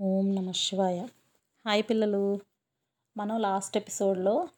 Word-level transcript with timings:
ఓం 0.00 0.34
నమ 0.34 0.50
శివాయ. 0.50 1.06
హాయ్ 1.66 1.82
పిల్లలు. 1.82 2.40
మనం 3.16 3.40
లాస్ట్ 3.40 3.76
ఎపిసోడ్లో 3.76 4.48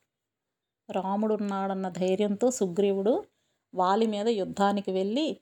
రాముడు 0.90 1.34
ఉన్నాడన్న 1.34 1.88
ధైర్యంతో 1.88 2.50
సుగ్రీవుడు 2.50 3.24
వాలి 3.74 4.06
మీద 4.06 4.28
యుద్ధానికి 4.28 4.90
వెళ్ళి 4.90 5.40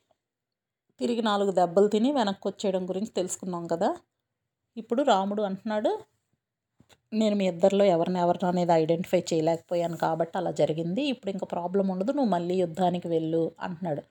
తిరిగి 0.99 1.21
నాలుగు 1.21 1.51
దెబ్బలు 1.51 1.87
తిని 1.87 2.11
వెనక్కి 2.11 2.47
వచ్చేయడం 2.47 2.89
గురించి 2.89 3.07
తెలుసుకున్నాం 3.07 3.67
కదా. 3.67 3.97
ఇప్పుడు 4.77 5.03
రాముడు 5.03 5.43
అంటున్నాడు 5.43 5.99
నేను 7.13 7.35
మీ 7.35 7.47
ఇద్దరిలో 7.47 7.85
ఎవరిని 7.85 8.19
ఎవరిని 8.19 8.47
అనేది 8.47 8.71
ఐడెంటిఫై 8.71 9.23
చేయలేకపోయాను 9.33 9.97
కాబట్టి 9.97 10.37
అలా 10.37 10.51
జరిగింది. 10.51 11.03
ఇప్పుడు 11.03 11.31
ఇంకా 11.31 11.45
ప్రాబ్లం 11.45 11.87
ఉండదు 11.87 12.11
నువ్వు 12.11 12.31
మళ్ళీ 12.31 12.55
యుద్ధానికి 12.55 13.07
వెళ్ళు 13.07 13.51
అంటున్నాడు. 13.59 14.03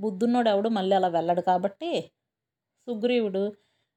బుద్ధున్నోడు 0.00 0.48
ఎవడు 0.48 0.68
మళ్ళీ 0.68 0.96
అలా 0.96 1.08
వెళ్ళడు 1.08 1.40
కాబట్టి 1.40 2.10
సుగ్రీవుడు 2.88 3.52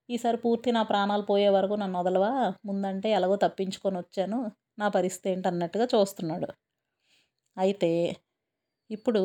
ఈసారి 0.10 0.38
పూర్తి 0.38 0.70
నా 0.72 0.82
ప్రాణాలు 0.84 1.24
పోయే 1.24 1.50
వరకు 1.50 1.74
నన్ను 1.74 1.98
వదలవా? 2.00 2.32
ముందంటే 2.66 3.10
ఎలాగో 3.12 3.36
తప్పించుకొని 3.36 3.98
వచ్చాను. 3.98 4.40
నా 4.80 4.88
పరిస్థితి 4.88 5.30
ఏంటి 5.30 5.48
అన్నట్టుగా 5.48 5.86
చూస్తున్నాడు. 5.94 6.48
అయితే 7.58 7.90
ఇప్పుడు 8.90 9.22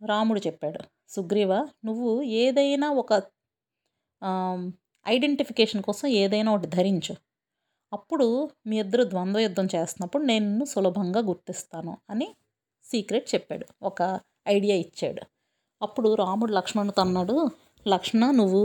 రాముడు 0.00 0.40
చెప్పాడు 0.46 0.80
సుగ్రీవ 1.08 1.52
నువ్వు 1.84 2.10
ఏదైనా 2.22 2.88
ఒక 2.92 3.12
ఐడెంటిఫికేషన్ 5.06 5.82
కోసం 5.82 6.06
ఏదైనా 6.22 6.50
ఒకటి 6.54 6.68
ధరించు. 6.76 7.14
అప్పుడు 7.92 8.26
మీ 8.66 8.76
ఇద్దరు 8.78 9.04
ద్వంద్వ 9.04 9.40
యుద్ధం 9.40 9.66
చేస్తున్నప్పుడు 9.74 10.22
నేను 10.24 10.64
సులభంగా 10.64 11.20
గుర్తిస్తాను 11.20 11.92
అని 12.10 12.28
సీక్రెట్ 12.84 13.28
చెప్పాడు. 13.34 13.66
ఒక 13.82 14.02
ఐడియా 14.48 14.76
ఇచ్చాడు. 14.76 15.22
అప్పుడు 15.82 16.08
రాముడు 16.14 16.52
లక్ష్మణుతో 16.52 17.02
అన్నాడు 17.02 17.36
లక్ష్మణ 17.86 18.24
నువ్వు 18.30 18.62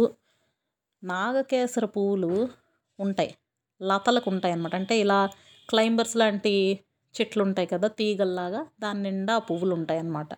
నాగకేసర 1.04 1.86
పువ్వులు 1.86 2.32
ఉంటాయి. 3.00 3.32
లతలకు 3.82 4.30
ఉంటాయి 4.30 4.54
అన్నమాట 4.54 4.76
అంటే 4.76 5.00
ఇలా 5.00 5.20
క్లైంబర్స్ 5.70 6.16
లాంటి 6.18 6.54
చెట్లు 7.16 7.44
ఉంటాయి 7.44 7.68
కదా 7.68 7.88
తీగల్లాగా 7.88 8.68
దాని 8.80 9.02
నిండా 9.04 9.38
పువ్వులు 9.40 9.74
ఉంటాయి 9.76 10.00
అన్నమాట 10.00 10.30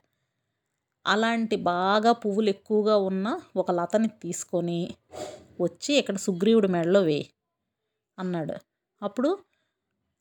అలాంటి 1.06 1.56
బాగా 1.56 2.12
పువ్వులు 2.12 2.50
ఎక్కువగా 2.50 2.96
ఉన్న 2.98 3.40
ఒక 3.56 3.72
లతని 3.72 4.08
తీసుకొని 4.08 4.80
వచ్చి 5.62 5.92
ఇక్కడ 5.94 6.18
సుగ్రీవుడి 6.18 6.68
మెడలో 6.68 7.02
వేయి 7.02 7.26
అన్నాడు. 8.18 8.56
అప్పుడు 9.02 9.30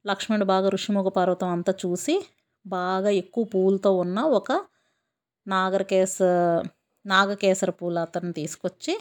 లక్ష్మణుడు 0.06 0.44
బాగా 0.44 0.68
ఋషిముఖ 0.68 1.08
పర్వతం 1.08 1.48
అంతా 1.48 1.72
చూసి 1.84 2.14
బాగా 2.66 3.10
ఎక్కువ 3.10 3.44
పువ్వులతో 3.44 3.90
ఉన్న 3.96 4.20
ఒక 4.20 4.52
నాగరకేస 5.46 6.18
నాగకేసర 7.06 7.70
పూల 7.70 7.98
అతను 7.98 8.32
తీసుకొచ్చి 8.32 8.92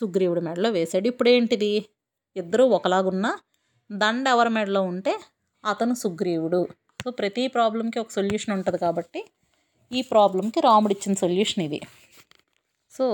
సుగ్రీవుడి 0.00 0.40
మెడలో 0.40 0.70
వేశాడు. 0.70 1.06
ఇప్పుడు 1.12 1.28
ఏంటిది 1.28 1.72
ఇద్దరు 2.36 2.64
ఒకలాగున్న 2.76 3.26
దండ 3.90 4.28
ఎవరి 4.28 4.50
మెడలో 4.50 4.82
ఉంటే 4.82 5.12
అతను 5.64 5.94
సుగ్రీవుడు. 5.94 6.60
సో 7.04 7.10
ప్రతి 7.10 7.42
ప్రాబ్లంకి 7.48 7.98
ఒక 7.98 8.10
సొల్యూషన్ 8.10 8.54
ఉంటుంది 8.56 8.78
కాబట్టి 8.78 9.20
ఈ 9.92 10.02
ప్రాబ్లంకి 10.12 10.60
రాముడు 10.60 10.92
ఇచ్చిన 10.92 11.14
సొల్యూషన్ 11.14 11.62
ఇది. 11.64 11.80
సో 12.92 13.06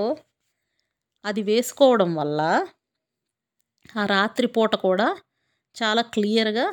అది 1.24 1.42
వేసుకోవడం 1.42 2.10
వల్ల 2.14 2.40
ఆ 4.00 4.06
రాత్రి 4.06 4.46
పూట 4.46 4.74
కూడా 4.86 5.08
చాలా 5.76 6.02
క్లియర్గా 6.14 6.66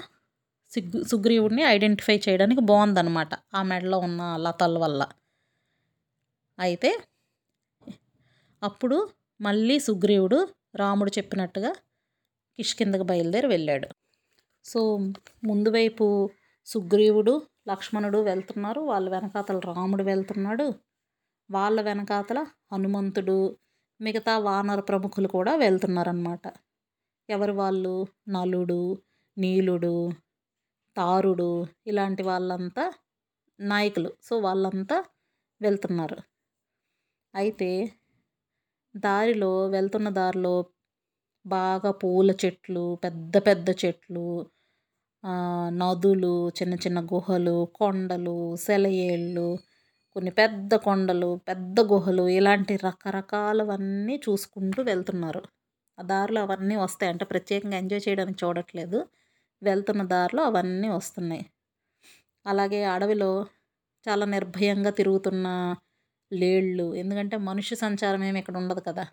సిగ్గు 0.72 1.00
సుగ్రీవుడిని 1.03 1.63
ఐడెంటిఫై 1.63 2.16
చేయడానికి 2.25 2.61
బాగుందన్నమాట 2.61 3.33
ఆ 3.55 3.61
మెడలో 3.63 3.97
ఉన్న 4.00 4.22
లతల 4.45 4.78
వల్ల. 4.78 5.02
అయితే 6.59 6.91
అప్పుడు 8.61 8.97
మళ్ళీ 9.41 9.80
సుగ్రీవుడు 9.80 10.47
రాముడు 10.75 11.11
చెప్పినట్టుగా 11.17 11.71
కిష్కిందకు 12.57 13.03
బయలుదేరి 13.03 13.47
వెళ్ళాడు. 13.47 13.88
సో 14.66 14.97
ముందు 15.44 15.69
వైపు 15.69 16.29
సుగ్రీవుడు 16.66 17.41
లక్ష్మణుడు 17.67 18.17
వెళ్తున్నారు. 18.17 18.81
వాళ్ళ 18.81 19.09
వెనకాతల 19.09 19.59
రాముడు 19.59 20.03
వెళ్తున్నాడు. 20.03 20.73
వాళ్ళ 21.51 21.81
వెనకాతల 21.81 22.45
హనుమంతుడు 22.73 23.57
మిగతా 24.01 24.38
వానర 24.38 24.79
ప్రముఖులు 24.79 25.28
కూడా 25.28 25.56
వెళ్తున్నారనమాట 25.56 26.53
ఎవరు 27.29 27.51
వాళ్ళు? 27.51 28.07
నలుడు 28.29 28.97
నీలుడు 29.38 30.12
తారుడు 30.97 31.67
ఇలాంటి 31.88 32.23
వాళ్ళంతా 32.23 32.94
నాయకులు. 33.59 34.13
సో 34.23 34.39
వాళ్ళంతా 34.39 35.06
వెళ్తున్నారు. 35.62 36.17
అయితే 37.35 37.91
దారిలో 38.97 39.68
వెళ్తున్న 39.68 40.09
దారిలో 40.09 40.66
బాగా 41.46 41.91
పూల 41.91 42.31
చెట్లు 42.46 42.97
పెద్ద 43.03 43.38
పెద్ద 43.38 43.69
చెట్లు 43.85 44.28
నదులు 45.69 46.50
చిన్న 46.50 46.74
చిన్న 46.75 47.00
గుహలు 47.06 47.68
కొండలు 47.75 48.56
సెలయేళ్ళు 48.56 49.47
కొన్ని 50.13 50.31
పెద్ద 50.31 50.75
కొండలు 50.75 51.40
పెద్ద 51.47 51.81
గుహలు 51.81 52.28
ఇలాంటి 52.30 52.75
రకరకాలవన్నీ 52.86 54.22
చూసుకుంటూ 54.30 54.84
వెళ్తున్నారు. 54.84 55.41
ఆ 55.97 56.03
దారిలో 56.03 56.41
అవన్నీ 56.41 56.75
వస్తాయి. 56.75 57.12
అంటే 57.12 57.25
ప్రత్యేకంగా 57.25 57.78
ఎంజాయ్ 57.78 58.02
చేయడానికి 58.09 58.46
చూడట్లేదు. 58.46 59.00
వెళ్తున్న 59.63 60.03
దారిలో 60.03 60.44
అవన్నీ 60.44 60.90
వస్తున్నాయి. 60.90 61.46
అలాగే 62.46 62.84
అడవిలో 62.86 63.31
చాలా 64.06 64.25
నిర్భయంగా 64.25 64.90
తిరుగుతున్న 64.90 65.47
లేళ్ళు. 66.31 66.93
ఎందుకంటే 66.95 67.38
మనుష్య 67.47 67.75
సంచారం 67.75 68.23
ఏమి 68.23 68.39
ఇక్కడ 68.39 68.57
ఉండదు 68.57 68.81
కదా. 68.89 69.05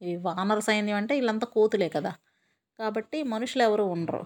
ఈ 0.00 0.10
వానర 0.26 0.58
సైన్యం 0.60 0.96
అంటే 0.96 1.14
వీళ్ళంతా 1.14 1.46
కోతులే 1.46 1.88
కదా. 1.88 2.12
కాబట్టి 2.78 3.18
మనుషులు 3.24 3.62
ఎవరు 3.62 3.84
ఉండరు. 3.96 4.22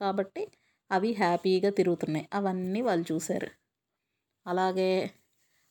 కాబట్టి 0.00 0.42
అవి 0.90 1.12
హ్యాపీగా 1.12 1.70
తిరుగుతున్నాయి. 1.70 2.26
అవన్నీ 2.34 2.82
వాళ్ళు 2.82 3.06
చూశారు. 3.12 3.50
అలాగే 4.46 4.90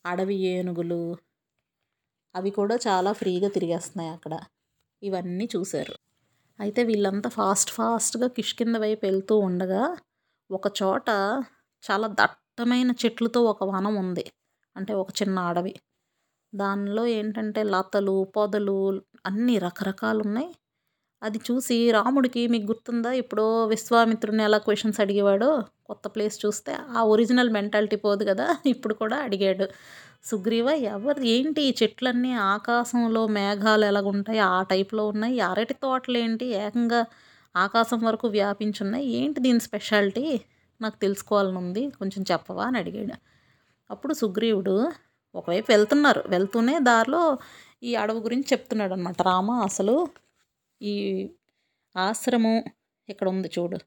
అడవి 0.05 0.35
ఏనుగులు 0.53 1.01
అవి 2.35 2.51
కూడా 2.51 2.75
చాలా 2.87 3.11
ఫ్రీగా 3.13 3.49
తిరిగేస్తున్నాయి 3.49 4.09
అక్కడ. 4.09 4.33
ఇవన్నీ 5.01 5.45
చూశారు. 5.55 5.95
అయితే 6.59 6.83
వీళ్ళంతా 6.83 7.29
ఫాస్ట్ 7.29 7.71
ఫాస్ట్గా 7.71 8.27
కిష్కింద 8.27 8.75
వైపు 8.77 9.05
వెళ్తూ 9.05 9.35
ఉండగా 9.39 9.83
ఒక 10.49 10.67
చోట 10.81 11.09
చాలా 11.83 12.07
దట్టమైన 12.19 12.91
చెట్లతో 13.05 13.41
ఒక 13.43 13.63
వనం 13.63 13.95
ఉంది. 13.95 14.25
అంటే 14.75 14.93
ఒక 14.93 15.09
చిన్న 15.21 15.39
అడవి. 15.39 15.73
దానిలో 16.55 17.05
ఏంటంటే 17.05 17.63
లతలు 17.63 18.27
పొదలు 18.35 19.01
అన్నీ 19.25 19.57
రకరకాలు 19.57 20.23
ఉన్నాయి 20.25 20.49
అది 21.23 21.39
చూసి 21.51 21.91
రాముడికి 21.91 22.47
మీకు 22.47 22.65
గుర్తుందా? 22.65 23.11
ఎప్పుడో 23.11 23.65
విశ్వామిత్రుని 23.65 24.43
ఎలా 24.43 24.57
క్వశ్చన్స్ 24.57 24.99
అడిగేవాడో? 25.01 25.63
కొత్త 25.85 26.07
ప్లేస్ 26.07 26.45
చూస్తే 26.45 26.73
ఆ 26.73 27.03
ఒరిజినల్ 27.03 27.49
మెంటాలిటీ 27.49 27.95
పోదు 27.95 28.25
కదా? 28.25 28.57
ఇప్పుడు 28.65 28.93
కూడా 28.93 29.17
అడిగాడు. 29.17 29.65
సుగ్రీవ 30.25 30.67
ఎవరు? 30.69 31.21
ఏంటి 31.21 31.61
ఈ 31.61 31.73
చెట్లన్నీ 31.83 32.33
ఆకాశంలో 32.33 33.27
మేఘాలు 33.27 33.85
ఎలాగుంటాయి? 33.85 34.39
ఆ 34.39 34.63
టైప్లో 34.63 35.07
ఉన్నాయి. 35.07 35.39
అరటి 35.39 35.73
తోటలు 35.73 36.17
ఏంటి 36.17 36.45
ఏకంగా 36.45 37.05
ఆకాశం 37.55 37.99
వరకు 38.03 38.27
వ్యాపించున్నాయి. 38.27 39.05
ఏంటి 39.05 39.39
దీని 39.39 39.59
స్పెషాలిటీ 39.59 40.41
నాకు 40.81 40.97
తెలుసుకోవాలని 41.01 41.57
ఉంది 41.57 41.89
కొంచెం 41.89 42.25
చెప్పవా? 42.31 42.65
అని 42.65 42.77
అడిగాడు. 42.77 43.13
అప్పుడు 43.91 44.13
సుగ్రీవుడు 44.13 44.91
ఒకవైపు 45.37 45.71
వెళ్తున్నారు. 45.71 46.23
వెళ్తూనే 46.27 46.79
దారిలో 46.79 47.37
ఈ 47.83 47.95
అడవి 47.95 48.19
గురించి 48.19 48.47
చెప్తున్నాడు 48.51 48.93
అనమాట 48.93 49.21
రామ 49.21 49.51
అసలు 49.51 49.95
ఈ 50.81 50.93
ఆశ్రమం 51.95 52.57
ఇక్కడ 53.09 53.29
ఉంది 53.29 53.49
చూడు. 53.59 53.77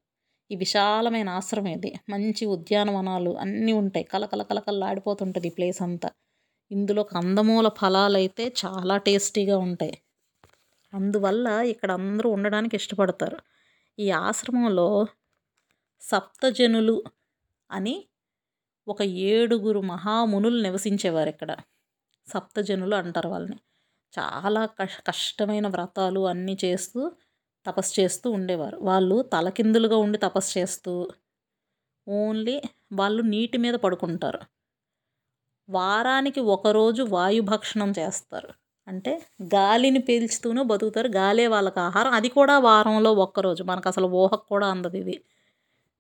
ఈ 0.50 0.56
విశాలమైన 0.56 1.28
ఆశ్రమం 1.28 1.72
ఇది. 1.72 1.91
మంచి 2.09 2.47
ఉద్యానవనాలు 2.47 3.31
అన్నీ 3.31 3.72
ఉంటాయి. 3.72 4.05
కలకల 4.05 4.43
కలకల్లాడిపోతుంటుంది 4.43 5.47
ఈ 5.47 5.50
ప్లేస్ 5.50 5.83
అంతా. 5.83 6.10
ఇందులో 6.71 7.03
కందమూల 7.03 7.69
ఫలాలు 7.69 8.16
అయితే 8.16 8.44
చాలా 8.62 8.97
టేస్టీగా 8.97 9.59
ఉంటాయి. 9.59 9.97
అందువల్ల 10.93 11.49
ఇక్కడ 11.72 11.91
అందరూ 11.93 12.31
ఉండడానికి 12.31 12.77
ఇష్టపడతారు. 12.77 13.39
ఈ 13.98 14.10
ఆశ్రమంలో 14.10 14.89
సప్తజనులు 16.03 16.97
అని 17.71 17.95
ఒక 18.88 19.03
ఏడుగురు 19.03 19.80
మహామునులు 19.80 20.62
నివసించేవారు 20.62 21.28
ఇక్కడ. 21.28 21.56
సప్తజనులు 22.27 22.94
అంటారు 22.94 23.28
వాళ్ళని. 23.28 23.56
చాలా 24.18 24.66
కష్ 24.66 24.98
కష్టమైన 25.06 25.68
వ్రతాలు 25.68 26.27
అన్నీ 26.27 26.56
చేస్తూ 26.65 27.12
తపస్సు 27.66 28.00
చేస్తూ 28.00 28.30
ఉండేవారు. 28.30 28.77
వాళ్ళు 28.77 29.22
తలకిందులుగా 29.22 29.97
ఉండి 29.97 30.18
తపస్సు 30.18 30.59
చేస్తూ 30.59 31.10
ఓన్లీ 32.09 32.62
వాళ్ళు 32.92 33.22
నీటి 33.22 33.59
మీద 33.59 33.74
పడుకుంటారు. 33.74 34.41
వారానికి 35.68 36.41
ఒకరోజు 36.41 37.03
వాయుభక్షణం 37.03 37.92
చేస్తారు. 37.98 38.48
అంటే 38.88 39.22
గాలిని 39.42 39.98
పీల్చుతూనే 39.98 40.62
బతుకుతారు. 40.62 41.09
గాలే 41.09 41.47
వాళ్ళకి 41.47 41.80
ఆహారం. 41.80 42.12
అది 42.12 42.28
కూడా 42.28 42.59
వారంలో 42.59 43.12
ఒక్కరోజు. 43.12 43.62
మనకు 43.62 43.88
అసలు 43.88 44.06
ఊహకు 44.06 44.48
కూడా 44.48 44.66
అందదు 44.66 44.97
ఇది. 44.97 45.24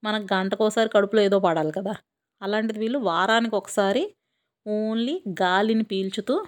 మనకు 0.04 0.34
గంటకోసారి 0.34 0.88
కడుపులో 0.88 1.22
ఏదో 1.22 1.38
పడాలి 1.38 1.72
కదా. 1.72 1.94
అలాంటిది 2.42 2.78
వీళ్ళు 2.78 2.98
వారానికి 2.98 3.54
ఒకసారి 3.56 4.14
ఓన్లీ 4.66 5.22
గాలిని 5.42 5.84
పీల్చుతూ 5.84 6.46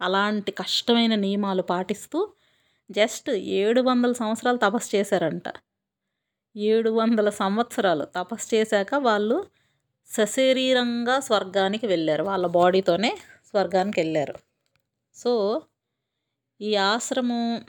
అలాంటి 0.00 0.52
కష్టమైన 0.52 1.14
నియమాలు 1.14 1.62
పాటిస్తూ 1.62 2.32
జస్ట్ 2.90 3.30
ఏడు 3.30 3.80
వందల 3.80 4.12
సంవత్సరాలు 4.12 4.58
తపస్సు 4.58 4.96
చేశారంట. 4.96 5.42
ఏడు 6.56 6.90
వందల 6.90 7.30
సంవత్సరాలు 7.30 8.04
తపస్సు 8.04 8.54
చేశాక 8.54 8.94
వాళ్ళు 8.94 9.46
సశరీరంగా 10.06 11.20
స్వర్గానికి 11.20 11.86
వెళ్ళారు. 11.86 12.22
వాళ్ళ 12.22 12.46
బాడీతోనే 12.46 13.18
స్వర్గానికి 13.44 14.00
వెళ్ళారు. 14.00 14.34
సో 15.14 15.62
ఈ 16.60 16.74
ఆశ్రమం 16.74 17.64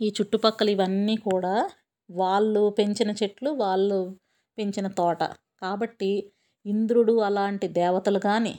ఈ 0.00 0.08
చుట్టుపక్కల 0.20 0.68
ఇవన్నీ 0.68 1.16
కూడా 1.16 1.70
వాళ్ళు 2.10 2.74
పెంచిన 2.78 3.10
చెట్లు 3.10 3.50
వాళ్ళు 3.50 4.18
పెంచిన 4.58 4.88
తోట. 4.88 5.22
కాబట్టి 5.62 6.10
ఇంద్రుడు 6.66 7.14
అలాంటి 7.20 7.66
దేవతలు 7.78 8.20
కానీ 8.20 8.54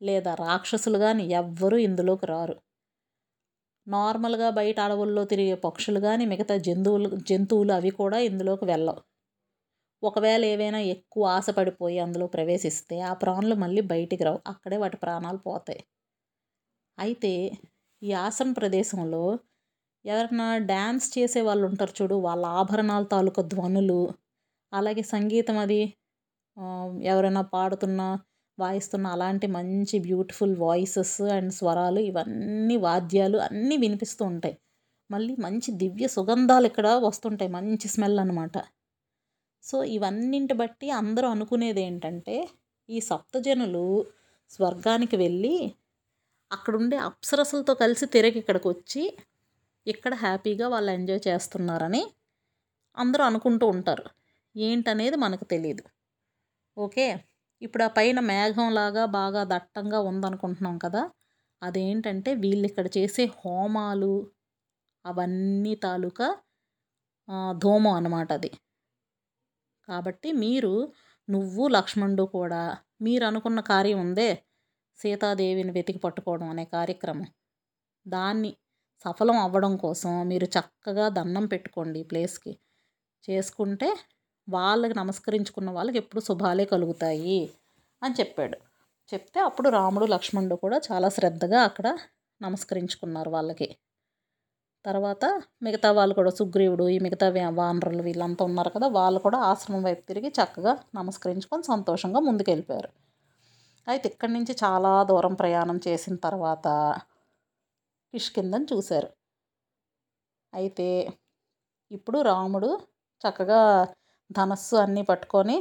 లేదా 0.00 0.32
రాక్షసులు 0.34 0.98
కానీ 0.98 1.24
ఎవ్వరూ 1.32 1.76
ఇందులోకి 1.78 2.26
రారు. 2.26 2.56
నార్మల్గా 3.86 4.48
బయట 4.50 4.78
అడవుల్లో 4.80 5.22
తిరిగే 5.24 5.56
పక్షులు 5.64 6.00
కానీ 6.00 6.24
మిగతా 6.26 6.56
జంతువులు 6.66 7.10
జంతువులు 7.30 7.72
అవి 7.72 7.90
కూడా 8.00 8.18
ఇందులోకి 8.28 8.64
వెళ్ళవు. 8.64 9.00
ఒకవేళ 10.02 10.42
ఏవైనా 10.44 10.80
ఎక్కువ 10.94 11.24
ఆశపడిపోయి 11.28 11.98
అందులో 11.98 12.26
ప్రవేశిస్తే 12.26 12.96
ఆ 13.00 13.12
ప్రాణులు 13.14 13.54
మళ్ళీ 13.54 13.82
బయటికి 13.92 14.24
రావు. 14.24 14.40
అక్కడే 14.46 14.76
వాటి 14.76 14.96
ప్రాణాలు 14.96 15.40
పోతాయి. 15.46 15.82
అయితే 16.98 17.32
ఈ 18.02 18.10
ఆసన 18.24 18.50
ప్రదేశంలో 18.52 19.22
ఎవరైనా 20.04 20.46
డ్యాన్స్ 20.64 21.06
చేసే 21.18 21.40
వాళ్ళు 21.40 21.64
ఉంటారు 21.66 21.94
చూడు 21.98 22.16
వాళ్ళ 22.22 22.44
ఆభరణాల 22.60 23.04
తాలూకా 23.04 23.42
ధ్వనులు 23.44 24.00
అలాగే 24.72 25.02
సంగీతం 25.02 25.56
అది 25.58 25.80
ఎవరైనా 27.02 27.42
పాడుతున్న 27.54 28.00
వాయిస్తున్న 28.58 29.06
అలాంటి 29.06 29.46
మంచి 29.46 29.96
బ్యూటిఫుల్ 29.98 30.54
వాయిసెస్ 30.56 31.20
అండ్ 31.36 31.52
స్వరాలు 31.52 32.00
ఇవన్నీ 32.00 32.76
వాద్యాలు 32.76 33.38
అన్నీ 33.38 33.76
వినిపిస్తూ 33.76 34.24
ఉంటాయి. 34.24 34.56
మళ్ళీ 35.10 35.34
మంచి 35.36 35.70
దివ్య 35.72 36.06
సుగంధాలు 36.06 36.66
ఇక్కడ 36.66 36.88
వస్తుంటాయి 37.02 37.50
మంచి 37.50 37.88
స్మెల్ 37.88 38.18
అనమాట 38.20 38.56
సో 39.64 39.84
ఇవన్నింటి 39.84 40.54
బట్టి 40.54 40.90
అందరూ 40.90 41.28
అనుకునేది 41.28 41.82
ఏంటంటే 41.82 42.36
ఈ 42.88 43.00
సప్తజనులు 43.00 43.84
స్వర్గానికి 44.50 45.16
వెళ్ళి 45.16 45.54
అక్కడుండే 46.50 46.96
అప్సరసలతో 46.96 47.74
కలిసి 47.74 48.06
తిరిగి 48.06 48.38
ఇక్కడికి 48.38 48.68
వచ్చి 48.68 49.02
ఇక్కడ 49.86 50.14
హ్యాపీగా 50.14 50.68
వాళ్ళు 50.68 50.90
ఎంజాయ్ 50.90 51.20
చేస్తున్నారని 51.28 52.02
అందరూ 52.96 53.24
అనుకుంటూ 53.24 53.66
ఉంటారు. 53.66 54.04
ఏంటనేది 54.60 55.16
మనకు 55.22 55.44
తెలియదు 55.46 55.84
ఓకే? 56.76 57.06
ఇప్పుడు 57.62 57.82
ఆ 57.84 57.90
పైన 57.96 58.18
మేఘంలాగా 58.26 59.04
బాగా 59.14 59.42
దట్టంగా 59.52 59.98
ఉందనుకుంటున్నాం 60.10 60.76
కదా 60.84 61.02
అదేంటంటే 61.62 62.30
వీళ్ళు 62.42 62.66
ఇక్కడ 62.70 62.86
చేసే 62.96 63.24
హోమాలు 63.38 64.12
అవన్నీ 65.04 65.74
తాలూకా 65.84 66.28
ధూమం 67.62 67.92
అన్నమాట 67.92 68.30
అది. 68.32 68.50
కాబట్టి 69.88 70.28
మీరు 70.42 70.72
నువ్వు 71.28 71.64
లక్ష్మణుడు 71.68 72.24
కూడా 72.34 72.62
మీరు 73.00 73.24
అనుకున్న 73.24 73.60
కార్యం 73.68 73.98
ఉందే 74.04 74.30
సీతాదేవిని 74.98 75.72
వెతికి 75.76 76.00
పట్టుకోవడం 76.04 76.48
అనే 76.52 76.64
కార్యక్రమం. 76.74 77.28
దాన్ని 78.06 78.50
సఫలం 79.04 79.38
అవ్వడం 79.44 79.74
కోసం 79.84 80.12
మీరు 80.30 80.46
చక్కగా 80.56 81.06
దండం 81.16 81.44
పెట్టుకోండి 81.46 82.00
ప్లేస్కి. 82.10 82.52
చేసుకుంటే 83.24 83.88
వాళ్ళకి 84.50 84.94
నమస్కరించుకున్న 84.94 85.70
వాళ్ళకి 85.70 85.98
ఎప్పుడు 85.98 86.20
శుభాలే 86.20 86.64
కలుగుతాయి 86.64 87.40
అని 88.02 88.14
చెప్పాడు. 88.20 88.56
చెప్తే 89.12 89.38
అప్పుడు 89.40 89.68
రాముడు 89.68 90.06
లక్ష్మణుడు 90.06 90.54
కూడా 90.54 90.76
చాలా 90.88 91.08
శ్రద్ధగా 91.08 91.60
అక్కడ 91.62 91.86
నమస్కరించుకున్నారు 92.40 93.30
వాళ్ళకి. 93.30 93.68
తర్వాత 94.84 95.24
మిగతా 95.62 95.88
వాళ్ళు 95.92 96.14
కూడా 96.14 96.30
సుగ్రీవుడు 96.30 96.84
ఈ 96.88 96.98
మిగతా 97.06 97.26
వానరులు 97.60 98.02
వీళ్ళంతా 98.02 98.42
ఉన్నారు 98.44 98.70
కదా 98.76 98.86
వాళ్ళు 98.98 99.18
కూడా 99.20 99.38
ఆశ్రమం 99.50 99.82
వైపు 99.84 100.02
తిరిగి 100.08 100.30
చక్కగా 100.38 100.72
నమస్కరించుకొని 100.94 101.64
సంతోషంగా 101.64 102.20
ముందుకెళ్ళిపోయారు. 102.20 102.90
అయితే 103.86 104.06
ఇక్కడి 104.12 104.32
నుంచి 104.32 104.52
చాలా 104.64 104.92
దూరం 105.10 105.34
ప్రయాణం 105.34 105.78
చేసిన 105.88 106.14
తర్వాత 106.26 106.66
కిష్కిందని 108.14 108.66
చూశారు. 108.72 109.08
అయితే 110.52 110.88
ఇప్పుడు 111.90 112.18
రాముడు 112.22 112.70
చక్కగా 113.24 113.60
ధనస్సు 114.30 114.76
అన్నీ 114.76 115.02
పట్టుకొని 115.02 115.56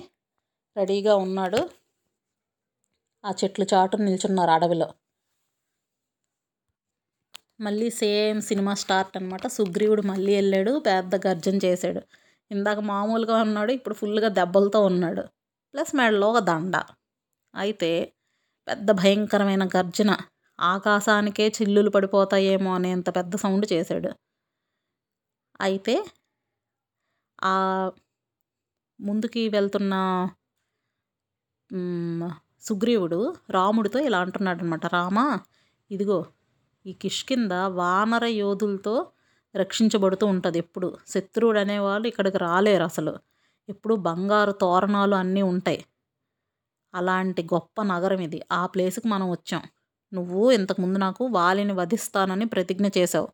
రెడీగా 0.76 1.14
ఉన్నాడు. 1.26 1.62
ఆ 3.24 3.32
చెట్లు 3.40 3.66
చాటు 3.72 3.96
నిల్చున్నారు 4.06 4.52
అడవిలో. 4.58 4.88
మళ్ళీ 7.66 7.88
సేమ్ 8.02 8.40
సినిమా 8.42 8.74
స్టార్ట్ 8.82 9.18
అనమాట 9.18 9.46
సుగ్రీవుడు 9.58 10.04
మళ్ళీ 10.12 10.32
వెళ్ళాడు 10.36 10.72
పెద్ద 10.88 11.16
గర్జన 11.28 11.58
చేశాడు. 11.66 12.02
ఇందాక 12.52 12.80
మామూలుగా 12.92 13.38
ఉన్నాడు 13.46 13.72
ఇప్పుడు 13.78 13.96
ఫుల్గా 13.96 14.30
దెబ్బలతో 14.40 14.80
ఉన్నాడు. 14.92 15.24
ప్లస్ 15.74 15.92
మెడలో 16.00 16.28
ఒక 16.34 16.42
దండ. 16.52 16.76
అయితే 17.54 17.92
పెద్ద 18.68 18.90
భయంకరమైన 19.02 19.64
గర్జన. 19.76 20.12
ఆకాశానికే 20.60 21.46
చిల్లులు 21.58 21.92
పడిపోతాయేమో 21.98 22.72
అనేంత 22.76 23.10
పెద్ద 23.20 23.34
సౌండ్ 23.46 23.66
చేశాడు. 23.74 24.12
అయితే 25.60 25.96
ఆ 27.42 27.52
ముందుకి 29.00 29.50
వెళ్తున్న 29.50 29.94
సుగ్రీవుడు 32.62 33.20
రాముడితో 33.50 34.00
ఇలా 34.00 34.20
అంటున్నాడు 34.20 34.60
అనమాట 34.64 34.86
రామా 34.86 35.26
ఇదిగో 35.92 36.20
ఈ 36.86 36.94
కిష్కింద 36.94 37.52
వానర 37.52 38.26
యోధులతో 38.26 38.96
రక్షించబడుతూ 39.56 40.26
ఉంటుంది 40.28 40.58
ఎప్పుడు. 40.58 40.98
శత్రువుడు 41.08 41.60
అనేవాళ్ళు 41.60 42.08
ఇక్కడికి 42.08 42.38
రాలేరు 42.38 42.84
అసలు. 42.84 43.14
ఎప్పుడు 43.70 43.96
బంగారు 43.96 44.52
తోరణాలు 44.52 45.16
అన్నీ 45.16 45.42
ఉంటాయి. 45.42 45.80
అలాంటి 46.94 47.44
గొప్ప 47.44 47.82
నగరం 47.84 48.20
ఇది. 48.20 48.42
ఆ 48.52 48.66
ప్లేస్కి 48.66 49.08
మనం 49.08 49.28
వచ్చాం. 49.32 49.64
నువ్వు 50.14 50.52
ఇంతకుముందు 50.52 50.98
నాకు 50.98 51.26
వాలిని 51.26 51.74
వధిస్తానని 51.74 52.46
ప్రతిజ్ఞ 52.46 52.88
చేసావు 52.98 53.30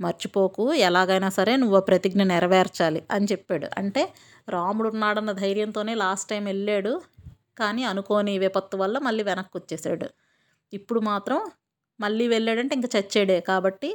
మర్చిపోకు. 0.00 0.64
ఎలాగైనా 0.88 1.28
సరే 1.28 1.56
నువ్వు 1.56 1.80
ప్రతిజ్ఞ 1.80 2.22
నెరవేర్చాలి 2.22 3.02
అని 3.10 3.26
చెప్పాడు. 3.32 3.68
అంటే 3.78 4.02
రాముడు 4.48 4.88
ఉన్నాడన్న 4.94 5.32
ధైర్యంతోనే 5.42 5.92
లాస్ట్ 6.04 6.28
టైం 6.32 6.44
వెళ్ళాడు. 6.52 6.92
కానీ 7.60 7.82
అనుకోని 7.90 8.32
విపత్తు 8.44 8.76
వల్ల 8.82 8.96
మళ్ళీ 9.06 9.22
వెనక్కి 9.30 9.54
వచ్చేసాడు 9.60 10.08
ఇప్పుడు 10.72 11.00
మాత్రం 11.10 11.38
మళ్ళీ 12.00 12.24
వెళ్ళాడంటే 12.34 12.74
ఇంకా 12.78 12.90
చచ్చాడే. 12.96 13.38
కాబట్టి 13.50 13.90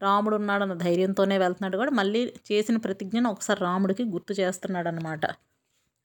రాముడు 0.00 0.34
ఉన్నాడన్న 0.40 0.74
ధైర్యంతోనే 0.86 1.36
వెళ్తున్నాడు 1.44 1.76
కూడా 1.82 1.92
మళ్ళీ 2.00 2.20
చేసిన 2.50 2.76
ప్రతిజ్ఞను 2.86 3.28
ఒకసారి 3.34 3.60
రాముడికి 3.68 4.04
గుర్తు 4.14 4.32
చేస్తున్నాడు 4.40 4.88
అనమాట 4.92 5.24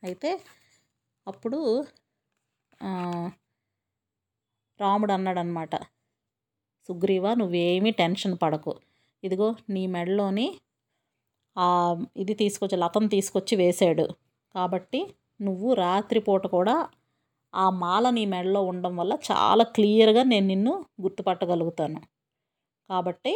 అయితే 0.04 0.30
అప్పుడు 1.28 1.60
రాముడు 4.80 5.12
అన్నాడనమాట 5.18 5.76
సుగ్రీవ 6.90 7.28
నువ్వేమీ 7.40 7.92
టెన్షన్ 8.02 8.36
పడకు. 8.44 8.74
ఇదిగో 9.24 9.48
నీ 9.76 9.84
మెడలోని 9.96 10.48
ఇది 12.18 12.34
తీసుకొచ్చి 12.42 12.78
లతం 12.78 13.06
తీసుకొచ్చి 13.08 13.56
వేశాడు. 13.62 14.06
కాబట్టి 14.56 15.02
నువ్వు 15.42 15.70
రాత్రిపూట 15.74 16.44
కూడా 16.58 16.76
ఆ 17.54 17.66
మాల 17.84 18.06
నీ 18.18 18.24
మెడలో 18.34 18.62
ఉండడం 18.72 18.94
వల్ల 18.98 19.14
చాలా 19.30 19.64
క్లియర్గా 19.76 20.24
నేను 20.24 20.48
నిన్ను 20.48 20.74
గుర్తుపట్టగలుగుతాను. 21.02 22.00
కాబట్టి 22.90 23.34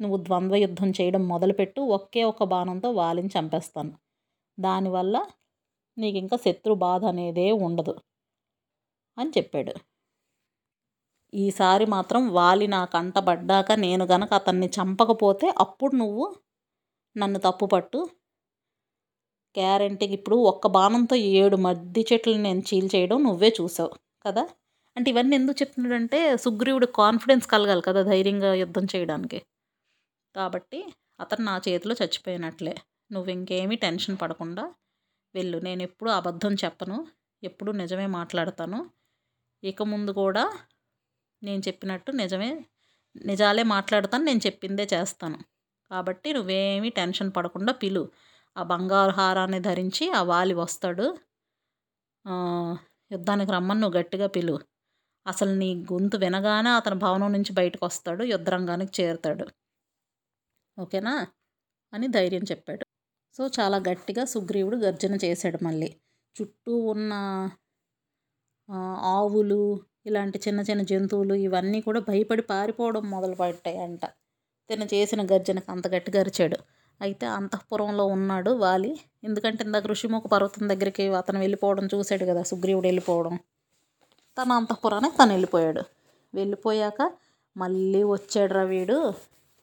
నువ్వు 0.00 0.18
ద్వంద్వ 0.26 0.56
యుద్ధం 0.64 0.90
చేయడం 0.98 1.22
మొదలుపెట్టు 1.32 1.80
ఒకే 1.98 2.22
ఒక 2.32 2.44
బాణంతో 2.52 2.90
వాలిని 3.00 3.30
చంపేస్తాను. 3.36 3.92
దానివల్ల 4.58 5.16
నీకు 5.96 6.18
ఇంకా 6.24 6.36
శత్రు 6.46 6.74
బాధ 6.86 7.02
అనేదే 7.12 7.48
ఉండదు 7.68 7.94
అని 9.16 9.30
చెప్పాడు. 9.36 9.72
ఈసారి 11.32 11.84
మాత్రం 11.94 12.22
వాలి 12.32 12.66
నా 12.74 12.80
కంటబడ్డాక 12.94 13.72
నేను 13.84 14.04
గనక 14.12 14.32
అతన్ని 14.40 14.68
చంపకపోతే 14.76 15.46
అప్పుడు 15.64 15.94
నువ్వు 15.96 16.24
నన్ను 17.16 17.38
తప్పుపట్టు 17.40 18.00
గ్యారంటీకి 19.54 20.14
ఇప్పుడు 20.18 20.36
ఒక్క 20.50 20.66
బాణంతో 20.76 21.16
ఏడు 21.36 21.56
మద్ది 21.64 22.02
చెట్లు 22.10 22.34
నేను 22.38 22.62
చీల్చేయడం 22.68 23.18
నువ్వే 23.22 23.50
చూసావు 23.58 23.92
కదా? 24.24 24.44
అంటే 24.96 25.08
ఇవన్నీ 25.10 25.34
ఎందుకు 25.36 25.58
చెప్తున్నాడంటే 25.62 26.18
సుగ్రీవుడు 26.36 26.86
కాన్ఫిడెన్స్ 26.98 27.46
కలగాలి 27.46 27.82
కదా 27.82 28.00
ధైర్యంగా 28.10 28.50
యుద్ధం 28.62 28.84
చేయడానికి. 28.92 29.38
కాబట్టి 30.34 30.80
అతను 31.20 31.44
నా 31.44 31.54
చేతిలో 31.66 31.94
చచ్చిపోయినట్లే. 32.00 32.74
నువ్వు 33.10 33.28
ఇంకేమీ 33.30 33.76
టెన్షన్ 33.76 34.16
పడకుండా 34.22 34.64
వెళ్ళు. 35.34 35.58
నేను 35.60 35.82
ఎప్పుడు 35.82 36.10
అబద్ధం 36.10 36.54
చెప్పను 36.64 36.96
ఎప్పుడు 37.42 37.70
నిజమే 37.82 38.06
మాట్లాడతాను. 38.18 38.78
ఇక 39.62 39.82
ముందు 39.92 40.12
కూడా 40.22 40.44
నేను 41.42 41.62
చెప్పినట్టు 41.68 42.10
నిజమే 42.20 42.50
నిజాలే 43.24 43.64
మాట్లాడతాను 43.74 44.24
నేను 44.24 44.42
చెప్పిందే 44.46 44.84
చేస్తాను. 44.94 45.38
కాబట్టి 45.92 46.32
నువ్వేమీ 46.32 46.90
టెన్షన్ 46.90 47.32
పడకుండా 47.36 47.72
పిలు. 47.72 48.02
ఆ 48.56 48.62
బంగారు 48.62 49.10
హారాన్ని 49.10 49.60
ధరించి 49.60 50.10
ఆ 50.10 50.22
వాలి 50.22 50.54
వస్తాడు. 50.54 51.06
యుద్ధానికి 53.10 53.52
రమ్మని 53.52 53.80
నువ్వు 53.80 53.98
గట్టిగా 53.98 54.26
పిలు. 54.26 54.54
అసలు 55.26 55.52
నీ 55.54 55.68
గొంతు 55.92 56.16
వినగానే 56.16 56.70
అతని 56.70 56.94
భవనం 56.94 57.32
నుంచి 57.32 57.52
బయటకు 57.52 57.86
వస్తాడు 57.86 58.24
యుద్ధరంగానికి 58.24 59.02
చేరుతాడు. 59.02 59.46
ఓకేనా? 60.78 61.14
అని 61.92 62.08
ధైర్యం 62.08 62.44
చెప్పాడు. 62.50 62.84
సో 63.34 63.46
చాలా 63.60 63.76
గట్టిగా 63.88 64.24
సుగ్రీవుడు 64.24 64.76
గర్జన 64.76 65.14
చేశాడు 65.24 65.58
మళ్ళీ. 65.64 65.90
చుట్టూ 66.36 66.76
ఉన్న 66.86 67.12
ఆవులు 69.12 69.58
ఇలాంటి 70.06 70.38
చిన్న 70.48 70.60
చిన్న 70.60 70.82
జంతువులు 70.82 71.34
ఇవన్నీ 71.34 71.80
కూడా 71.80 72.00
భయపడి 72.00 72.42
పారిపోవడం 72.42 73.04
మొదలు 73.10 73.34
పెట్టాయంట 73.34 74.04
తిన 74.72 74.84
చేసిన 74.94 75.20
గర్జనకు 75.32 75.68
అంత 75.74 75.86
గట్టిగా 75.94 76.20
అరిచాడు. 76.22 76.58
అయితే 77.00 77.26
అంతఃపురంలో 77.38 78.04
ఉన్నాడు 78.16 78.50
వాలి. 78.64 78.92
ఎందుకంటే 79.24 79.60
ఇందాక 79.66 79.86
ఋషిముఖ 79.86 80.24
పర్వతం 80.34 80.64
దగ్గరికి 80.72 81.04
అతను 81.20 81.38
వెళ్ళిపోవడం 81.44 81.86
చూశాడు 81.94 82.24
కదా 82.30 82.42
సుగ్రీవుడు 82.50 82.86
వెళ్ళిపోవడం. 82.90 83.34
తన 84.38 84.50
అంతఃపురానికి 84.60 85.14
తను 85.20 85.32
వెళ్ళిపోయాడు. 85.36 85.82
వెళ్ళిపోయాక 86.34 87.00
మళ్ళీ 87.56 88.02
వచ్చాడురా 88.14 88.64
వీడు. 88.72 88.98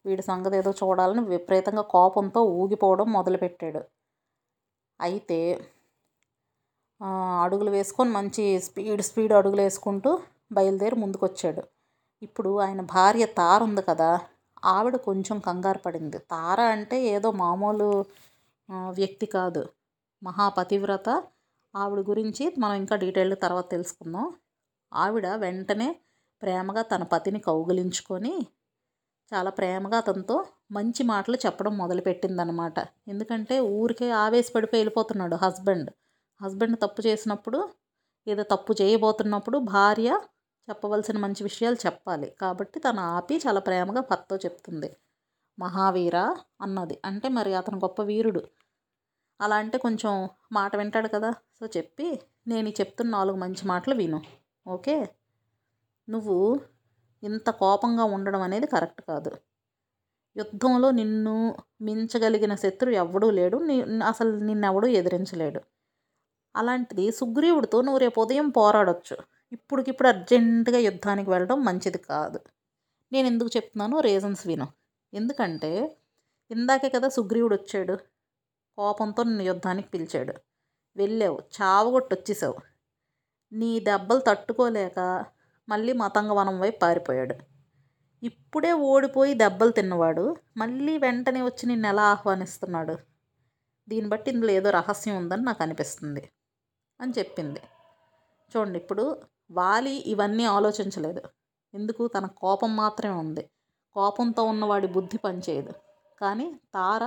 వీడి 0.05 0.23
సంగతి 0.31 0.55
ఏదో 0.59 0.71
చూడాలని 0.81 1.21
విపరీతంగా 1.31 1.83
కోపంతో 1.95 2.41
ఊగిపోవడం 2.61 3.07
మొదలుపెట్టాడు. 3.17 3.81
అయితే 4.99 5.39
అడుగులు 7.43 7.71
వేసుకొని 7.75 8.11
మంచి 8.17 8.43
స్పీడ్ 8.67 9.03
స్పీడ్ 9.09 9.33
అడుగులు 9.39 9.61
వేసుకుంటూ 9.65 10.11
బయలుదేరి 10.51 10.97
ముందుకొచ్చాడు. 11.03 11.61
ఇప్పుడు 12.21 12.51
ఆయన 12.65 12.81
భార్య 12.95 13.25
తారు 13.39 13.63
ఉంది 13.69 13.81
కదా 13.81 14.09
ఆవిడ 14.63 14.95
కొంచెం 15.07 15.37
కంగారు 15.39 15.79
పడింది. 15.79 16.17
తార 16.31 16.59
అంటే 16.75 16.97
ఏదో 17.05 17.31
మామూలు 17.43 17.89
వ్యక్తి 18.93 19.27
కాదు. 19.27 19.63
మహాపతివ్రత 20.21 21.09
ఆవిడ 21.73 21.99
గురించి 22.09 22.43
మనం 22.57 22.75
ఇంకా 22.75 22.95
డీటెయిల్ 22.95 23.35
తర్వాత 23.41 23.67
తెలుసుకుందాం. 23.71 24.25
ఆవిడ 24.91 25.27
వెంటనే 25.35 25.89
ప్రేమగా 26.41 26.81
తన 26.83 27.03
పతిని 27.03 27.39
కౌగిలించుకొని 27.39 28.33
చాలా 29.31 29.49
ప్రేమగా 29.49 29.97
అతనితో 29.97 30.37
మంచి 30.71 31.03
మాటలు 31.03 31.37
చెప్పడం 31.45 31.73
మొదలుపెట్టిందనమాట 31.77 32.77
ఎందుకంటే 33.07 33.55
ఊరికే 33.59 34.11
ఆవేశపడిపోయి 34.23 34.81
వెళ్ళిపోతున్నాడు 34.81 35.35
హస్బెండ్. 35.35 35.89
హస్బెండ్ 36.41 36.77
తప్పు 36.81 37.01
చేసినప్పుడు 37.07 37.59
ఏదో 38.27 38.43
తప్పు 38.43 38.73
చేయబోతున్నప్పుడు 38.81 39.57
భార్య 39.73 40.09
చెప్పవలసిన 40.69 41.17
మంచి 41.17 41.43
విషయాలు 41.43 41.75
చెప్పాలి. 41.85 42.29
కాబట్టి 42.41 42.79
తను 42.79 42.99
ఆపి 42.99 43.35
చాలా 43.47 43.59
ప్రేమగా 43.59 44.01
భర్తతో 44.01 44.37
చెప్తుంది. 44.37 44.97
మహావీర 45.59 46.17
అన్నది. 46.61 46.99
అంటే 47.05 47.29
మరి 47.29 47.53
అతను 47.53 47.77
గొప్ప 47.77 48.01
వీరుడు. 48.01 48.41
అలా 49.41 49.55
అంటే 49.55 49.77
కొంచెం 49.77 50.29
మాట 50.51 50.75
వింటాడు 50.75 51.07
కదా. 51.07 51.31
సో 51.31 51.65
చెప్పి 51.65 52.19
నేను 52.47 52.69
చెప్తున్న 52.69 53.11
నాలుగు 53.11 53.37
మంచి 53.37 53.67
మాటలు 53.67 53.95
విను. 53.95 54.21
ఓకే? 54.67 55.09
నువ్వు 56.09 56.59
ఇంత 57.23 57.49
కోపంగా 57.49 58.03
ఉండడం 58.03 58.41
అనేది 58.41 58.67
కరెక్ట్ 58.67 59.01
కాదు. 59.01 59.31
యుద్ధంలో 60.37 60.91
నిన్ను 60.91 61.55
మించగలిగిన 61.81 62.55
శత్రువు 62.55 62.95
ఎవడూ 62.95 63.29
లేడు. 63.31 63.57
నీ 63.57 63.81
అసలు 63.81 64.31
నిన్నెవడూ 64.37 64.87
ఎదిరించలేడు. 64.87 65.61
అలాంటిది 66.55 67.11
సుగ్రీవుడితో 67.11 67.81
నువ్వు 67.81 67.97
రేపు 67.97 68.21
ఉదయం 68.21 68.49
పోరాడొచ్చు. 68.49 69.17
ఇప్పుడుకిప్పుడు 69.51 70.07
అర్జెంటుగా 70.07 70.77
యుద్ధానికి 70.77 71.29
వెళ్ళడం 71.29 71.65
మంచిది 71.65 71.97
కాదు. 71.97 72.39
నేను 73.11 73.27
ఎందుకు 73.27 73.49
చెప్తున్నాను 73.55 73.99
రీజన్స్ 73.99 74.47
విను. 74.47 74.67
ఎందుకంటే 75.13 75.97
ఇందాకే 76.51 76.89
కదా 76.89 77.09
సుగ్రీవుడు 77.09 77.55
వచ్చాడు. 77.55 77.95
కోపంతో 78.77 79.23
నిన్ను 79.23 79.41
యుద్ధానికి 79.41 79.89
పిలిచాడు. 79.89 80.33
వెళ్ళావు. 80.97 81.39
చావగొట్టి 81.61 82.15
వచ్చేసావు. 82.15 82.55
నీ 83.53 83.79
దెబ్బలు 83.79 84.19
తట్టుకోలేక 84.19 85.25
మళ్ళీ 85.69 85.93
మతంగవనం 85.93 86.59
వైపు 86.59 86.79
పారిపోయాడు. 86.79 87.35
ఇప్పుడే 88.23 88.71
ఓడిపోయి 88.71 89.33
దెబ్బలు 89.33 89.71
తిన్నవాడు 89.71 90.35
మళ్ళీ 90.57 90.97
వెంటనే 90.97 91.41
వచ్చి 91.41 91.65
నిన్ను 91.65 91.87
ఎలా 91.87 92.03
ఆహ్వానిస్తున్నాడు? 92.03 92.97
దీన్ని 93.89 94.09
బట్టి 94.09 94.31
ఇందులో 94.31 94.51
ఏదో 94.51 94.69
రహస్యం 94.69 95.17
ఉందని 95.17 95.41
నాకు 95.41 95.63
అనిపిస్తుంది 95.63 96.31
అని 97.01 97.13
చెప్పింది. 97.17 97.59
చూడండి 98.51 98.79
ఇప్పుడు 98.79 99.21
వాలి 99.51 99.91
ఇవన్నీ 99.91 100.45
ఆలోచించలేదు. 100.45 101.21
ఎందుకు? 101.73 102.07
తన 102.07 102.25
కోపం 102.25 102.75
మాత్రమే 102.75 103.15
ఉంది. 103.15 103.49
కోపంతో 103.93 104.43
ఉన్నవాడి 104.43 104.87
బుద్ధి 104.87 105.17
పనిచేయదు. 105.17 105.73
కానీ 106.21 106.59
తార 106.73 107.03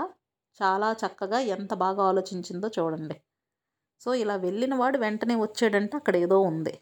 చాలా 0.62 0.92
చక్కగా 0.92 1.38
ఎంత 1.38 1.74
బాగా 1.74 2.02
ఆలోచించిందో 2.04 2.70
చూడండి. 2.78 3.16
సో 4.00 4.14
ఇలా 4.14 4.36
వెళ్ళిన 4.36 4.74
వాడు 4.74 4.98
వెంటనే 4.98 5.36
వచ్చాడంటే 5.36 5.96
అక్కడ 5.96 6.16
ఏదో 6.16 6.40
ఉంది. 6.40 6.78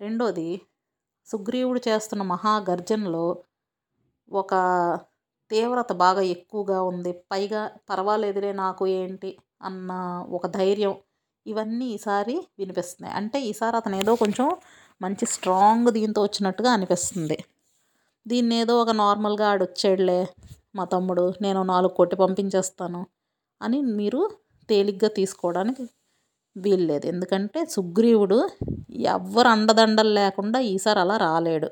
రెండోది 0.00 0.60
సుగ్రీవుడు 1.26 1.80
చేస్తున్న 1.88 2.22
మహాగర్జనలో 2.22 3.42
ఒక 4.32 4.54
తీవ్రత 5.50 5.92
బాగా 5.92 6.20
ఎక్కువగా 6.20 6.82
ఉంది. 6.82 7.12
పైగా 7.32 7.70
పర్వాలేదులే 7.90 8.52
నాకు 8.52 8.86
ఏంటి? 8.86 9.38
అన్న 9.62 9.92
ఒక 10.30 10.46
ధైర్యం 10.46 10.94
ఇవన్నీ 11.48 11.86
ఈసారి 11.86 12.46
వినిపిస్తున్నాయి. 12.58 13.16
అంటే 13.16 13.40
ఈసారి 13.40 13.76
అతను 13.76 13.96
ఏదో 13.96 14.14
కొంచెం 14.14 14.56
మంచి 15.02 15.26
స్ట్రాంగ్ 15.26 15.92
దీంతో 15.92 16.22
వచ్చినట్టుగా 16.22 16.70
అనిపిస్తుంది. 16.70 17.44
దీన్ని 18.28 18.54
ఏదో 18.54 18.82
ఒక 18.82 18.90
నార్మల్గా 18.90 19.48
ఆడు 19.48 19.64
వచ్చాడులే 19.64 20.28
మా 20.74 20.84
తమ్ముడు 20.84 21.34
నేను 21.42 21.62
నాలుగు 21.62 21.92
కొట్టి 21.92 22.16
పంపించేస్తాను 22.16 23.06
అని 23.62 23.82
మీరు 23.82 24.30
తేలిగ్గా 24.68 25.08
తీసుకోవడానికి 25.08 25.88
వీల్లేదు. 26.56 27.06
ఎందుకంటే 27.06 27.66
సుగ్రీవుడు 27.66 28.50
ఎవ్వరు 28.90 29.48
అండదండలు 29.48 30.08
లేకుండా 30.08 30.58
ఈసారి 30.58 31.00
అలా 31.00 31.16
రాలేడు. 31.16 31.66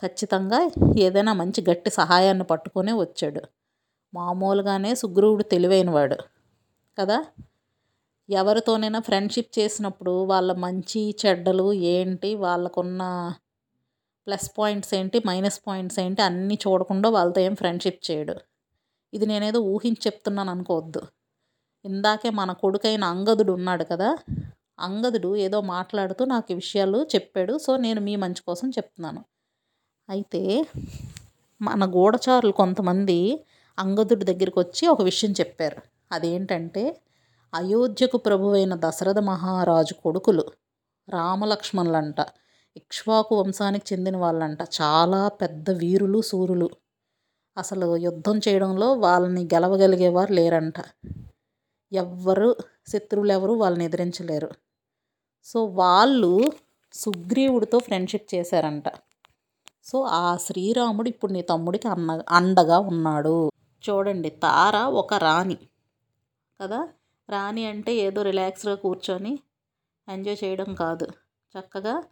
ఖచ్చితంగా 0.00 0.70
ఏదైనా 0.98 1.32
మంచి 1.32 1.64
గట్టి 1.70 1.90
సహాయాన్ని 1.90 2.44
పట్టుకునే 2.44 2.92
వచ్చాడు. 2.92 3.40
మామూలుగానే 4.14 4.94
సుగ్రీవుడు 4.94 5.42
తెలివైనవాడు. 5.42 6.16
కదా? 7.00 7.24
ఎవరితోనైనా 8.28 8.98
ఫ్రెండ్షిప్ 8.98 9.58
చేసినప్పుడు 9.58 10.10
వాళ్ళ 10.10 10.52
మంచి 10.52 11.16
చెడ్డలు 11.22 11.72
ఏంటి 11.72 12.34
వాళ్ళకున్న 12.34 13.02
ప్లస్ 14.26 14.48
పాయింట్స్ 14.58 14.94
ఏంటి 14.94 15.18
మైనస్ 15.26 15.60
పాయింట్స్ 15.66 15.98
ఏంటి 16.04 16.22
అన్నీ 16.22 16.58
చూడకుండా 16.64 17.08
వాళ్ళతో 17.08 17.40
ఏం 17.40 17.54
ఫ్రెండ్షిప్ 17.54 18.00
చేయడు. 18.10 18.34
ఇది 19.12 19.26
నేనేదో 19.26 19.60
ఊహించి 19.74 20.02
చెప్తున్నాను 20.06 20.50
అనుకోవద్దు. 20.50 21.02
ఇందాకే 21.84 22.30
మన 22.30 22.52
కొడుకైన 22.52 23.04
అంగదుడు 23.04 23.52
ఉన్నాడు 23.52 23.84
కదా 23.84 24.10
అంగదుడు 24.78 25.36
ఏదో 25.36 25.60
మాట్లాడుతూ 25.74 26.22
నాకు 26.24 26.52
ఈ 26.52 26.54
విషయాలు 26.54 26.98
చెప్పాడు 27.14 27.58
సో 27.58 27.76
నేను 27.76 28.00
మీ 28.00 28.16
మంచి 28.16 28.42
కోసం 28.46 28.68
చెప్తున్నాను. 28.70 29.22
అయితే 30.08 30.42
మన 31.60 31.84
గూఢచారులు 31.96 32.52
కొంతమంది 32.52 33.18
అంగదుడి 33.78 34.24
దగ్గరికి 34.24 34.58
వచ్చి 34.58 34.84
ఒక 34.86 35.02
విషయం 35.02 35.32
చెప్పారు. 35.32 35.78
అదేంటంటే 36.12 36.82
అయోధ్యకు 37.54 38.18
ప్రభువైన 38.18 38.74
దశరథ 38.74 39.18
మహారాజు 39.18 39.94
కొడుకులు 39.94 40.44
రామలక్ష్మణులంట. 41.08 42.16
ఇక్ష్వాకు 42.76 43.40
వంశానికి 43.40 43.94
చెందిన 43.94 44.16
వాళ్ళంట. 44.16 44.62
చాలా 44.62 45.28
పెద్ద 45.28 45.70
వీరులు 45.70 46.20
సూరులు. 46.20 46.70
అసలు 47.58 47.96
యుద్ధం 47.96 48.38
చేయడంలో 48.38 48.92
వాళ్ళని 48.92 49.44
గెలవగలిగేవారు 49.44 50.32
లేరంట. 50.32 50.74
ఎవ్వరు 51.92 52.56
శత్రువులు 52.88 53.32
ఎవరు 53.32 53.52
వాళ్ళని 53.52 53.84
ఎదిరించలేరు. 53.84 54.50
సో 55.44 55.64
వాళ్ళు 55.64 56.52
సుగ్రీవుడితో 56.92 57.78
ఫ్రెండ్షిప్ 57.78 58.34
చేశారంట. 58.34 58.84
సో 59.84 60.02
ఆ 60.02 60.36
శ్రీరాముడు 60.36 61.08
ఇప్పుడు 61.08 61.32
నీ 61.32 61.42
తమ్ముడికి 61.42 61.88
అన్న 61.88 62.22
అండగా 62.30 62.78
ఉన్నాడు. 62.78 63.50
చూడండి 63.90 64.30
తార 64.30 64.76
ఒక 64.76 65.14
రాణి. 65.14 65.56
కదా? 66.62 66.88
రాణి 67.28 67.66
అంటే 67.66 67.94
ఏదో 67.96 68.22
రిలాక్స్గా 68.22 68.74
కూర్చొని 68.74 69.38
ఎంజాయ్ 70.08 70.44
చేయడం 70.44 70.74
కాదు. 70.74 71.06
చక్కగా 71.54 72.02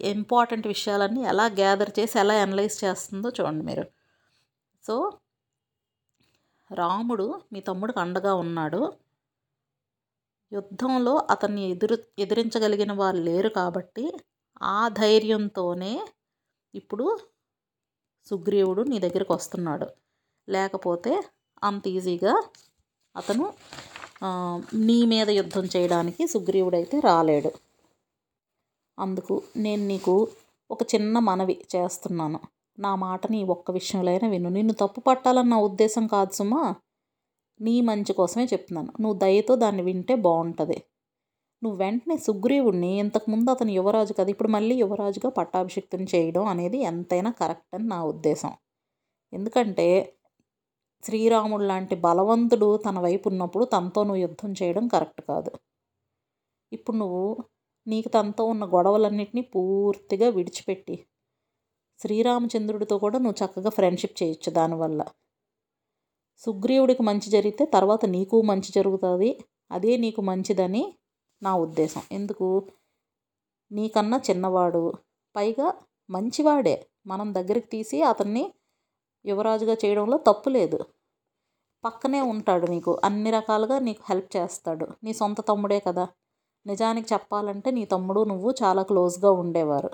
ఇంపార్టెంట్ 0.00 0.66
విషయాలన్నీ 0.66 1.20
ఎలా 1.22 1.46
గ్యాదర్ 1.46 1.90
చేసి 1.98 2.18
ఎలా 2.18 2.34
అనలైజ్ 2.34 2.84
చేస్తుందో 2.84 3.28
చూడండి 3.28 3.64
మీరు. 3.64 3.84
సో 4.84 5.12
రాముడు 6.70 7.42
మీ 7.52 7.60
తమ్ముడికి 7.60 8.00
అండగా 8.00 8.34
ఉన్నాడు. 8.34 8.92
యుద్ధంలో 10.52 11.26
అతన్ని 11.30 11.70
ఎదురు 11.70 11.98
ఎదిరించగలిగిన 12.18 12.92
వాళ్ళు 12.92 13.22
లేరు 13.22 13.48
కాబట్టి 13.48 14.12
ఆ 14.62 14.88
ధైర్యంతోనే 14.88 16.06
ఇప్పుడు 16.74 17.18
సుగ్రీవుడు 18.26 18.82
నీ 18.82 18.98
దగ్గరికి 18.98 19.32
వస్తున్నాడు. 19.32 19.86
లేకపోతే 20.48 21.22
అంత 21.62 21.88
ఈజీగా 21.88 22.42
అతను 23.16 23.52
నీ 24.74 25.06
మీద 25.06 25.30
యుద్ధం 25.30 25.64
చేయడానికి 25.76 26.26
సుగ్రీవుడైతే 26.26 27.00
రాలేడు. 27.00 27.50
అందుకు 28.98 29.42
నేను 29.56 29.82
నీకు 29.86 30.14
ఒక 30.70 30.82
చిన్న 30.94 31.18
మనవి 31.18 31.56
చేస్తున్నాను. 31.76 32.40
నా 32.78 32.94
మాటని 32.94 33.36
నీ 33.36 33.44
ఒక్క 33.44 33.70
విషయంలో 33.70 34.10
అయినా 34.10 34.28
విను. 34.28 34.48
నిన్ను 34.48 34.72
తప్పు 34.72 35.00
పట్టాలన్న 35.00 35.50
నా 35.50 35.58
ఉద్దేశం 35.60 36.06
కాదు 36.06 36.32
సుమా. 36.32 36.74
నీ 37.60 37.80
మంచి 37.80 38.12
కోసమే 38.12 38.44
చెప్తున్నాను. 38.44 38.92
నువ్వు 39.00 39.18
దయతో 39.18 39.56
దాన్ని 39.56 39.82
వింటే 39.82 40.14
బాగుంటుంది. 40.14 40.78
నువ్వు 41.62 41.78
వెంటనే 41.78 42.16
సుగ్రీవుడిని 42.16 42.98
ఇంతకుముందు 42.98 43.50
అతను 43.50 43.70
యువరాజు 43.70 44.12
కదా 44.12 44.30
ఇప్పుడు 44.30 44.48
మళ్ళీ 44.48 44.74
యువరాజుగా 44.76 45.30
పట్టాభిషిక్తుని 45.30 46.06
చేయడం 46.14 46.44
అనేది 46.46 46.78
ఎంతైనా 46.82 47.30
కరెక్ట్ 47.30 47.74
అని 47.74 47.86
నా 47.88 48.04
ఉద్దేశం. 48.04 48.52
ఎందుకంటే 49.32 49.86
శ్రీరాముడు 51.04 51.62
లాంటి 51.62 51.94
బలవంతుడు 51.94 52.76
తన 52.76 52.98
వైపు 52.98 53.28
ఉన్నప్పుడు 53.28 53.64
తనతో 53.64 54.02
నువ్వు 54.04 54.20
యుద్ధం 54.20 54.54
చేయడం 54.62 54.88
కరెక్ట్ 54.88 55.20
కాదు. 55.20 55.50
ఇప్పుడు 56.72 56.96
నువ్వు 56.96 57.36
నీకు 57.86 58.08
తనతో 58.08 58.44
ఉన్న 58.44 58.64
గొడవలన్నిటినీ 58.64 59.40
పూర్తిగా 59.42 60.28
విడిచిపెట్టి 60.28 61.06
శ్రీరామచంద్రుడితో 62.00 62.98
కూడా 62.98 63.18
నువ్వు 63.18 63.44
చక్కగా 63.44 63.70
ఫ్రెండ్షిప్ 63.70 64.22
చేయొచ్చు 64.22 64.52
దానివల్ల. 64.52 65.04
సుగ్రీవుడికి 66.38 67.02
మంచి 67.02 67.30
జరిగితే 67.30 67.64
తర్వాత 67.64 68.04
నీకు 68.04 68.42
మంచి 68.42 68.72
జరుగుతుంది. 68.74 69.44
అదే 69.70 69.96
నీకు 69.96 70.20
మంచిదని 70.20 70.94
నా 71.42 71.56
ఉద్దేశం. 71.56 72.02
ఎందుకు? 72.12 72.66
నీకన్నా 73.72 74.20
చిన్నవాడు. 74.30 74.92
పైగా 75.36 75.74
మంచివాడే. 76.10 76.86
మనం 77.06 77.34
దగ్గరికి 77.34 77.66
తీసి 77.66 78.02
అతన్ని 78.02 78.52
యువరాజుగా 79.24 79.76
చేయడంలో 79.84 80.18
తప్పు 80.18 80.48
లేదు. 80.48 80.78
పక్కనే 81.84 82.20
ఉంటాడు 82.20 82.66
నీకు. 82.66 83.00
అన్ని 83.04 83.30
రకాలుగా 83.30 83.78
నీకు 83.78 84.02
హెల్ప్ 84.10 84.36
చేస్తాడు. 84.36 84.86
నీ 85.04 85.12
సొంత 85.12 85.40
తమ్ముడే 85.40 85.80
కదా. 85.80 86.08
నిజానికి 86.66 87.14
చెప్పాలంటే 87.14 87.70
నీ 87.70 87.84
తమ్ముడు 87.84 88.24
నువ్వు 88.24 88.50
చాలా 88.62 88.82
క్లోజ్గా 88.82 89.30
ఉండేవారు 89.30 89.90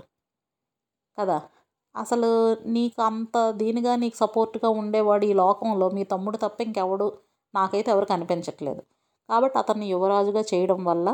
కదా. 1.18 1.38
అసలు 1.94 2.30
నీకు 2.66 3.02
అంత 3.02 3.50
దీనిగా 3.50 3.96
నీకు 3.96 4.16
సపోర్ట్గా 4.16 4.68
ఉండేవాడు 4.70 5.24
ఈ 5.24 5.32
లోకంలో 5.32 5.90
మీ 5.90 6.04
తమ్ముడు 6.04 6.36
తప్ప 6.36 6.60
ఇంకెవడు 6.62 7.06
నాకైతే 7.54 7.90
ఎవరు 7.90 8.04
కనిపించట్లేదు 8.04 8.82
కాబట్టి 9.28 9.58
అతన్ని 9.58 9.86
యువరాజుగా 9.86 10.40
చేయడం 10.54 10.84
వల్ల 10.84 11.08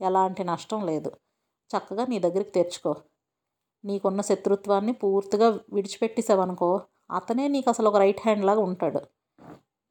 ఎలాంటి 0.00 0.44
నష్టం 0.44 0.86
లేదు. 0.86 1.10
చక్కగా 1.70 2.06
నీ 2.06 2.18
దగ్గరికి 2.18 2.50
తెచ్చుకో. 2.50 2.94
నీకున్న 3.84 4.20
శత్రుత్వాన్ని 4.20 4.92
పూర్తిగా 4.92 5.60
విడిచిపెట్టేసావనుకో 5.72 6.80
అతనే 7.10 7.48
నీకు 7.48 7.70
అసలు 7.70 7.88
ఒక 7.88 7.96
రైట్ 7.96 8.20
హ్యాండ్ 8.20 8.44
లాగా 8.44 8.60
ఉంటాడు. 8.60 9.00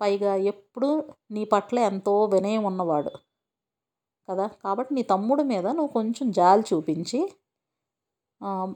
పైగా 0.01 0.36
ఎప్పుడు 0.36 1.03
నీ 1.32 1.46
పట్ల 1.46 1.79
ఎంతో 1.79 2.25
వినయం 2.25 2.63
ఉన్నవాడు. 2.63 3.12
కదా? 4.29 4.48
కాబట్టి 4.48 4.93
నీ 4.93 5.01
తమ్ముడు 5.01 5.43
మీద 5.43 5.67
నువ్వు 5.67 5.88
కొంచెం 5.88 6.32
జాలి 6.32 6.63
చూపించి 6.74 7.34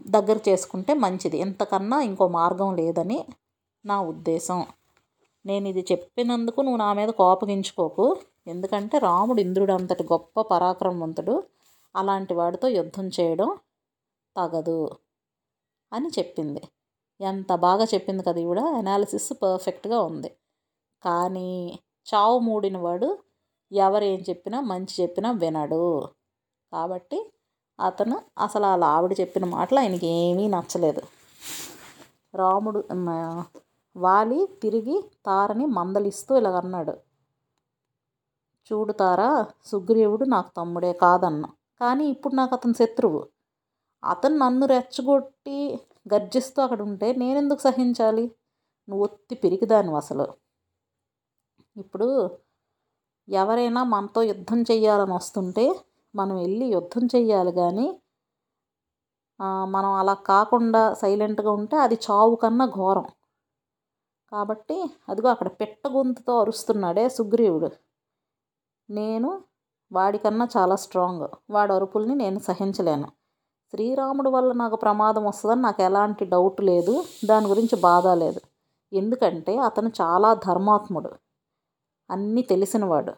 దగ్గర 0.07 0.39
చేసుకుంటే 0.49 0.93
మంచిది. 0.93 1.37
ఇంతకన్నా 1.37 2.01
ఇంకో 2.01 2.27
మార్గం 2.27 2.75
లేదని 2.75 3.25
నా 3.85 4.01
ఉద్దేశం. 4.01 4.65
నేను 5.45 5.67
ఇది 5.67 5.85
చెప్పినందుకు 5.91 6.61
నువ్వు 6.61 6.77
నా 6.77 6.93
మీద 6.93 7.09
కోపగించుకోకు. 7.09 8.17
ఎందుకంటే 8.47 8.97
రాముడు 8.97 9.41
ఇంద్రుడు 9.41 9.73
అంతటి 9.73 10.03
గొప్ప 10.03 10.41
పరాక్రమవంతుడు. 10.41 11.43
అలాంటి 11.95 12.33
వాడితో 12.33 12.67
యుద్ధం 12.67 13.07
చేయడం 13.07 13.57
తగదు 14.37 14.89
అని 15.93 16.09
చెప్పింది. 16.19 16.61
ఎంత 17.19 17.51
బాగా 17.55 17.85
చెప్పింది 17.93 18.23
కదా 18.23 18.39
ఈవిడ. 18.39 18.59
అనాలిసిస్ 18.79 19.29
పర్ఫెక్ట్గా 19.43 19.99
ఉంది. 20.01 20.29
కానీ 21.03 21.49
చావు 22.07 22.39
మూడిన 22.39 22.77
వాడు 22.77 23.09
ఎవరేం 23.71 24.19
చెప్పినా 24.29 24.61
మంచి 24.61 24.93
చెప్పినా 25.01 25.31
వినడు. 25.31 25.85
కాబట్టి 26.71 27.19
అతను 27.79 28.15
అసలు 28.37 28.65
అలా 28.65 28.87
ఆవిడ 28.87 29.13
చెప్పిన 29.21 29.45
మాటలు 29.45 29.79
ఆయనకి 29.79 30.07
ఏమీ 30.07 30.47
నచ్చలేదు. 30.47 31.03
రాముడు 32.35 32.79
వాలి 33.95 34.39
తిరిగి 34.63 34.97
తారని 35.25 35.65
మందలిస్తూ 35.65 36.37
ఇలాగ 36.37 36.55
అన్నాడు 36.55 36.93
చూడు 38.71 38.93
తారా 38.93 39.29
సుగ్రీవుడు 39.65 40.25
నాకు 40.25 40.49
తమ్ముడే 40.57 40.93
కాదన్న. 40.93 41.45
కానీ 41.81 42.05
ఇప్పుడు 42.05 42.35
నాకు 42.35 42.53
అతను 42.55 42.73
శత్రువు. 42.73 43.21
అతను 44.03 44.35
నన్ను 44.37 44.65
రెచ్చగొట్టి 44.67 45.57
గర్జిస్తూ 46.07 46.59
అక్కడ 46.65 46.81
ఉంటే 46.89 47.07
నేనెందుకు 47.23 47.61
సహించాలి? 47.61 48.25
నువ్వు 48.87 49.03
ఒత్తి 49.07 49.35
పిరికిదాను 49.43 49.93
అసలు. 49.95 50.25
ఇప్పుడు 51.75 52.07
ఎవరైనా 53.27 53.81
మనతో 53.93 54.21
యుద్ధం 54.31 54.59
చెయ్యాలని 54.61 55.13
వస్తుంటే 55.13 55.65
మనం 56.13 56.35
వెళ్ళి 56.43 56.65
యుద్ధం 56.75 57.03
చెయ్యాలి 57.15 57.51
కానీ 57.51 57.87
మనం 59.75 59.91
అలా 60.01 60.13
కాకుండా 60.29 60.81
సైలెంట్గా 60.93 61.51
ఉంటే 61.59 61.75
అది 61.77 61.97
చావు 62.05 62.35
కన్నా 62.35 62.65
ఘోరం. 62.77 63.07
కాబట్టి 64.31 64.77
అదిగో 65.09 65.27
అక్కడ 65.29 65.49
పెట్ట 65.59 65.83
గొంతుతో 65.87 66.33
అరుస్తున్నాడే 66.41 67.05
సుగ్రీవుడు. 67.09 67.69
నేను 68.89 69.29
వాడికన్నా 69.91 70.45
చాలా 70.57 70.75
స్ట్రాంగ్. 70.75 71.25
వాడి 71.49 71.71
అరుపుల్ని 71.73 72.15
నేను 72.15 72.39
సహించలేను. 72.39 73.07
శ్రీరాముడు 73.71 74.29
వల్ల 74.29 74.51
నాకు 74.51 74.75
ప్రమాదం 74.75 75.25
వస్తుందని 75.25 75.61
నాకు 75.61 75.81
ఎలాంటి 75.81 76.25
డౌట్ 76.25 76.61
లేదు. 76.61 77.03
దాని 77.25 77.47
గురించి 77.47 77.75
బాధ 77.79 78.07
లేదు. 78.07 78.41
ఎందుకంటే 78.93 79.57
అతను 79.57 79.91
చాలా 80.01 80.33
ధర్మాత్ముడు. 80.33 81.11
అన్నీ 82.11 82.41
తెలిసినవాడు. 82.41 83.13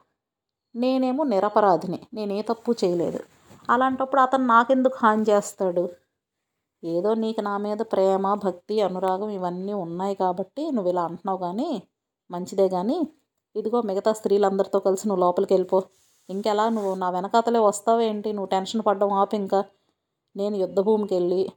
నేనేమో 0.76 1.24
నిరపరాధిని. 1.24 2.00
నేనే 2.14 2.42
తప్పు 2.42 2.76
చేయలేదు. 2.84 3.20
అలాంటప్పుడు 3.70 4.22
అతను 4.22 4.46
నాకెందుకు 4.46 4.98
హాని 5.04 5.26
చేస్తాడు? 5.30 5.90
ఏదో 6.84 7.14
నీకు 7.14 7.42
నా 7.42 7.58
మీద 7.58 7.78
ప్రేమ 7.78 8.34
భక్తి 8.34 8.82
అనురాగం 8.82 9.30
ఇవన్నీ 9.30 9.74
ఉన్నాయి 9.74 10.16
కాబట్టి 10.16 10.72
నువ్వు 10.72 10.90
ఇలా 10.90 11.04
అంటున్నావు 11.04 11.38
కానీ 11.38 11.84
మంచిదే 12.32 12.70
కానీ 12.70 13.08
ఇదిగో 13.56 13.82
మిగతా 13.82 14.14
స్త్రీలందరితో 14.14 14.80
కలిసి 14.80 15.08
నువ్వు 15.08 15.22
లోపలికి 15.26 15.54
వెళ్ళిపో. 15.54 15.84
ఇంకెలా 16.30 16.70
నువ్వు 16.70 16.96
నా 16.96 17.10
వెనకాతలే 17.10 17.60
వస్తావేంటి? 17.60 18.34
నువ్వు 18.34 18.46
టెన్షన్ 18.46 18.82
పడ్డం 18.88 19.14
ఆపు 19.14 19.36
ఇంకా. 19.36 19.64
నేను 20.36 20.56
యుద్ధభూమికి 20.56 21.14
వెళ్ళి 21.14 21.50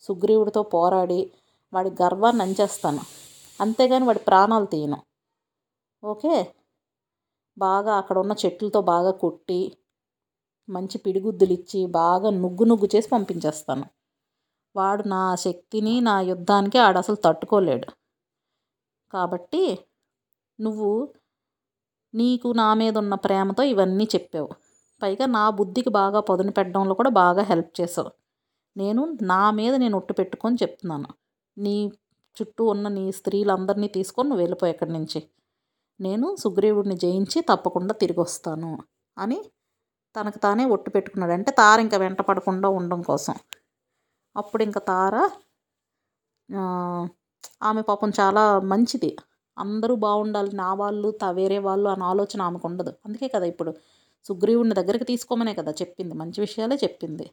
సుగ్రీవుడితో 0.00 0.62
పోరాడి 0.62 1.32
వాడి 1.72 1.90
గర్వాన్ని 1.90 2.42
అంచేస్తాను. 2.42 3.00
అంతేగాని 3.60 4.04
వాడి 4.04 4.18
ప్రాణాలు 4.18 4.66
తీయను. 4.66 4.98
ఓకే? 6.04 6.54
బాగా 7.58 7.94
అక్కడ 7.94 8.18
ఉన్న 8.18 8.34
చెట్లతో 8.46 8.80
బాగా 8.80 9.10
కొట్టి 9.10 9.76
మంచి 10.68 10.98
పిడిగుద్దులు 10.98 11.52
ఇచ్చి 11.52 11.86
బాగా 11.86 12.30
నుగ్గు 12.30 12.64
నుగ్గు 12.64 12.88
చేసి 12.96 13.08
పంపించేస్తాను. 13.08 13.86
వాడు 14.76 15.02
నా 15.08 15.34
శక్తిని 15.34 16.00
నా 16.00 16.20
యుద్ధానికి 16.20 16.78
ఆడు 16.78 16.98
అసలు 16.98 17.16
తట్టుకోలేడు. 17.16 17.86
కాబట్టి 19.12 19.78
నువ్వు 20.60 21.08
నీకు 22.14 22.48
నా 22.48 22.74
మీద 22.74 22.98
ఉన్న 22.98 23.14
ప్రేమతో 23.14 23.62
ఇవన్నీ 23.62 24.08
చెప్పావు. 24.14 24.48
పైగా 25.02 25.26
నా 25.38 25.44
బుద్ధికి 25.58 25.90
బాగా 26.00 26.20
పదును 26.30 26.52
పెట్టడంలో 26.58 26.94
కూడా 27.00 27.10
బాగా 27.22 27.42
హెల్ప్ 27.50 27.72
చేసావు 27.80 28.10
నేను 28.76 29.02
నా 29.32 29.42
మీద 29.58 29.74
నేను 29.82 29.96
ఒట్టు 30.00 30.12
పెట్టుకొని 30.20 30.56
చెప్తున్నాను. 30.62 31.08
నీ 31.56 31.76
చుట్టూ 32.36 32.62
ఉన్న 32.72 32.86
నీ 32.98 33.04
స్త్రీలందరినీ 33.18 33.88
తీసుకొని 33.96 34.28
నువ్వు 34.30 34.42
వెళ్ళిపోయి 34.44 34.72
ఇక్కడి 34.74 34.92
నుంచి. 34.98 35.20
నేను 36.00 36.26
సుగ్రీవుడిని 36.42 36.96
జయించి 37.04 37.38
తప్పకుండా 37.50 37.94
తిరిగి 38.02 38.20
వస్తాను 38.20 38.72
అని 39.16 39.38
తనకు 40.14 40.38
తానే 40.44 40.64
ఒట్టు 40.74 40.90
పెట్టుకున్నాడు. 40.96 41.32
అంటే 41.38 41.50
తార 41.60 41.78
ఇంకా 41.86 41.98
వెంట 42.04 42.20
పడకుండా 42.28 42.68
ఉండడం 42.78 43.00
కోసం. 43.10 43.34
అప్పుడు 44.36 44.62
ఇంకా 44.68 44.80
తార 44.92 45.14
ఆమె 47.68 47.82
పాపం 47.90 48.10
చాలా 48.20 48.42
మంచిది. 48.72 49.10
అందరూ 49.56 49.94
బాగుండాలి 50.06 50.50
నా 50.62 50.68
వాళ్ళు 50.80 51.08
తా 51.22 51.28
వేరే 51.38 51.58
వాళ్ళు 51.66 51.88
అన్న 51.94 52.04
ఆలోచన 52.12 52.40
ఆమెకు 52.48 52.66
ఉండదు. 52.70 52.92
అందుకే 53.06 53.28
కదా 53.34 53.46
ఇప్పుడు 53.52 53.70
సుగ్రీవుని 54.24 54.74
దగ్గరికి 54.74 55.04
తీసుకోమనే 55.04 55.54
కదా 55.54 55.72
చెప్పింది. 55.72 56.14
మంచి 56.14 56.40
విషయాలే 56.40 56.76
చెప్పింది. 56.76 57.30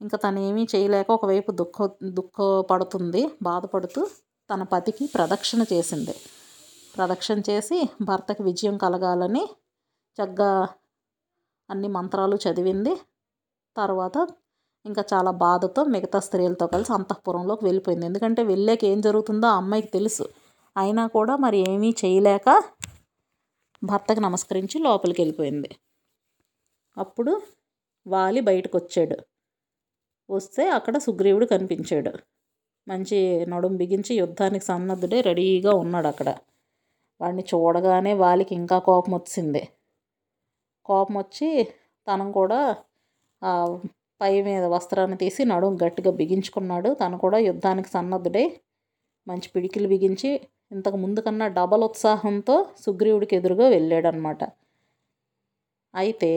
ఇంకా 0.00 0.16
తను 0.16 0.38
ఏమీ 0.38 0.66
చేయలేక 0.74 1.10
ఒకవైపు 1.10 1.50
దుఃఖ 1.50 1.88
దుఃఖపడుతుంది 2.02 3.30
బాధపడుతూ 3.42 4.08
తన 4.50 4.62
పతికి 4.62 5.06
ప్రదక్షిణ 5.06 5.64
చేసింది. 5.72 6.14
ప్రదక్షిణ 6.96 7.38
చేసి 7.50 7.88
భర్తకి 8.02 8.42
విజయం 8.42 8.76
కలగాలని 8.76 9.44
చక్కగా 10.18 10.68
అన్ని 11.70 11.88
మంత్రాలు 11.88 12.36
చదివింది. 12.36 12.94
తర్వాత 13.76 14.28
ఇంకా 14.86 15.04
చాలా 15.14 15.30
బాధతో 15.30 15.84
మిగతా 15.84 16.18
స్త్రీలతో 16.20 16.66
కలిసి 16.66 16.92
అంతఃపురంలోకి 16.92 17.64
వెళ్ళిపోయింది. 17.64 18.06
ఎందుకంటే 18.06 18.42
వెళ్ళాక 18.42 18.84
ఏం 18.84 19.00
జరుగుతుందో 19.00 19.46
ఆ 19.46 19.56
అమ్మాయికి 19.56 19.88
తెలుసు. 19.88 20.24
అయినా 20.76 21.06
కూడా 21.06 21.36
మరి 21.36 21.58
ఏమీ 21.68 21.94
చేయలేక 22.04 22.48
భర్తకి 23.82 24.20
నమస్కరించి 24.20 24.78
లోపలికి 24.78 25.22
వెళ్ళిపోయింది. 25.22 25.70
అప్పుడు 26.96 27.32
వాలి 28.06 28.40
బయటకు 28.40 28.74
వచ్చాడు 28.78 29.16
వస్తే 30.28 30.64
అక్కడ 30.68 30.96
సుగ్రీవుడు 30.98 31.46
కనిపించాడు. 31.46 32.12
మంచి 32.86 33.18
నడుం 33.52 33.72
బిగించి 33.76 34.12
యుద్ధానికి 34.14 34.64
సన్నద్ధుడే 34.64 35.18
రెడీగా 35.20 35.72
ఉన్నాడు 35.82 36.08
అక్కడ. 36.08 36.28
వాడిని 37.20 37.44
చూడగానే 37.52 38.12
వాలికి 38.14 38.52
ఇంకా 38.54 38.78
కోపం 38.88 39.12
వచ్చింది 39.14 39.62
కోపం 40.88 41.16
వచ్చి 41.18 41.48
తను 42.06 42.24
కూడా 42.32 42.60
పై 44.20 44.32
మీద 44.42 44.64
వస్త్రాన్ని 44.66 45.16
తీసి 45.16 45.42
నడుం 45.44 45.74
గట్టిగా 45.82 46.10
బిగించుకున్నాడు. 46.10 46.90
తను 46.94 47.16
కూడా 47.18 47.38
యుద్ధానికి 47.48 47.90
సన్నద్ధుడై. 47.90 48.46
మంచి 49.26 49.48
పిడికిలు 49.54 49.88
బిగించి 49.88 50.30
ఇంతకు 50.72 50.96
ముందు 50.96 51.20
కన్నా 51.20 51.46
డబల్ 51.58 51.84
ఉత్సాహంతో 51.84 52.56
సుగ్రీవుడికి 52.84 53.34
ఎదురుగా 53.36 53.66
వెళ్ళాడనమాట 53.68 54.42
అయితే 55.94 56.30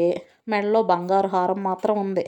మెడలో 0.47 0.79
బంగారు 0.91 1.29
హారం 1.33 1.59
మాత్రం 1.63 1.95
ఉంది. 1.99 2.25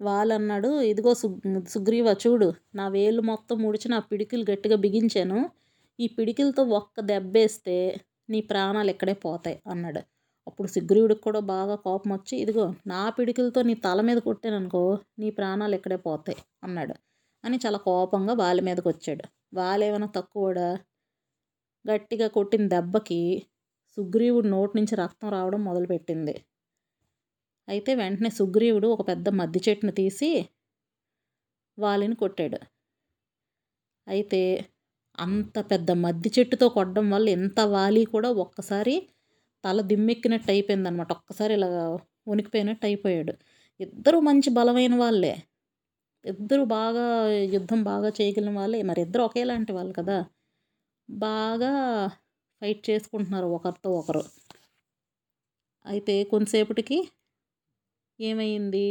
వాళ్ళన్నాడు 0.00 0.68
ఇదిగో 0.90 1.12
సు 1.14 1.26
సుగ్రీవ 1.66 2.08
చూడు 2.22 2.48
నా 2.74 2.84
వేలు 2.88 3.22
మొత్తం 3.22 3.56
ముడిచి 3.62 3.88
నా 3.88 3.98
పిడికిలు 4.10 4.44
గట్టిగా 4.50 4.76
బిగించాను. 4.84 5.38
ఈ 5.98 6.06
పిడికిలతో 6.16 6.62
ఒక్క 6.72 7.00
దెబ్బేస్తే 7.10 7.76
నీ 8.28 8.40
ప్రాణాలు 8.50 8.90
ఇక్కడే 8.94 9.14
పోతాయి 9.24 9.56
అన్నాడు. 9.72 10.00
అప్పుడు 10.46 10.68
సుగ్రీవుడికి 10.74 11.22
కూడా 11.22 11.40
బాగా 11.52 11.74
కోపం 11.86 12.10
వచ్చి 12.16 12.34
ఇదిగో 12.42 12.64
నా 12.86 13.00
పిడికిలతో 13.16 13.60
నీ 13.62 13.74
తల 13.86 14.00
మీద 14.00 14.18
కొట్టాననుకో 14.20 14.82
నీ 15.20 15.28
ప్రాణాలు 15.30 15.74
ఇక్కడే 15.74 15.98
పోతాయి 16.06 16.38
అన్నాడు 16.64 16.94
అని 17.44 17.56
చాలా 17.64 17.78
కోపంగా 17.88 18.34
వాళ్ళ 18.42 18.58
మీదకి 18.60 18.88
వచ్చాడు 18.88 19.24
వాళ్ళేమైనా 19.52 20.08
తక్కువడా? 20.16 20.68
గట్టిగా 21.84 22.26
కొట్టిన 22.28 22.64
దెబ్బకి 22.68 23.20
సుగ్రీవుడు 23.98 24.48
నోటి 24.48 24.74
నుంచి 24.78 24.94
రక్తం 24.96 25.28
రావడం 25.30 25.60
మొదలుపెట్టింది. 25.64 26.34
అయితే 27.68 27.92
వెంటనే 27.94 28.30
సుగ్రీవుడు 28.38 28.88
ఒక 28.94 29.02
పెద్ద 29.08 29.28
మద్ది 29.40 29.60
చెట్టును 29.66 29.92
తీసి 29.92 30.30
వాలిని 31.78 32.16
కొట్టాడు. 32.16 32.58
అయితే 34.06 34.40
అంత 35.18 35.58
పెద్ద 35.70 35.90
మద్ది 36.04 36.30
చెట్టుతో 36.36 36.66
కొట్టడం 36.68 37.06
వల్ల 37.10 37.26
ఎంత 37.38 37.60
వాలి 37.72 38.02
కూడా 38.06 38.28
ఒక్కసారి 38.44 38.94
తల 39.64 39.80
దిమ్మెక్కినట్టు 39.90 40.50
అయిపోయింది 40.50 40.88
అనమాట 40.90 41.10
ఒక్కసారి 41.12 41.52
ఇలా 41.54 41.68
ఉనికిపోయినట్టు 42.26 42.84
అయిపోయాడు. 42.86 43.34
ఇద్దరు 43.80 44.18
మంచి 44.28 44.50
బలమైన 44.58 44.94
వాళ్ళే. 44.96 45.32
ఇద్దరు 46.24 46.64
బాగా 46.74 47.06
యుద్ధం 47.56 47.80
బాగా 47.84 48.08
చేయగలిగిన 48.18 48.52
వాళ్ళే. 48.58 48.80
మరి 48.90 49.00
ఇద్దరు 49.06 49.22
ఒకేలాంటి 49.28 49.72
వాళ్ళు 49.78 49.94
కదా. 50.00 50.18
బాగా 51.08 51.72
ఫైట్ 52.62 52.82
చేసుకుంటున్నారు 52.90 53.48
ఒకరితో 53.56 53.90
ఒకరు. 54.00 54.22
అయితే 55.86 56.14
కొంతసేపటికి 56.24 56.98
ఏమైంది? 58.20 58.86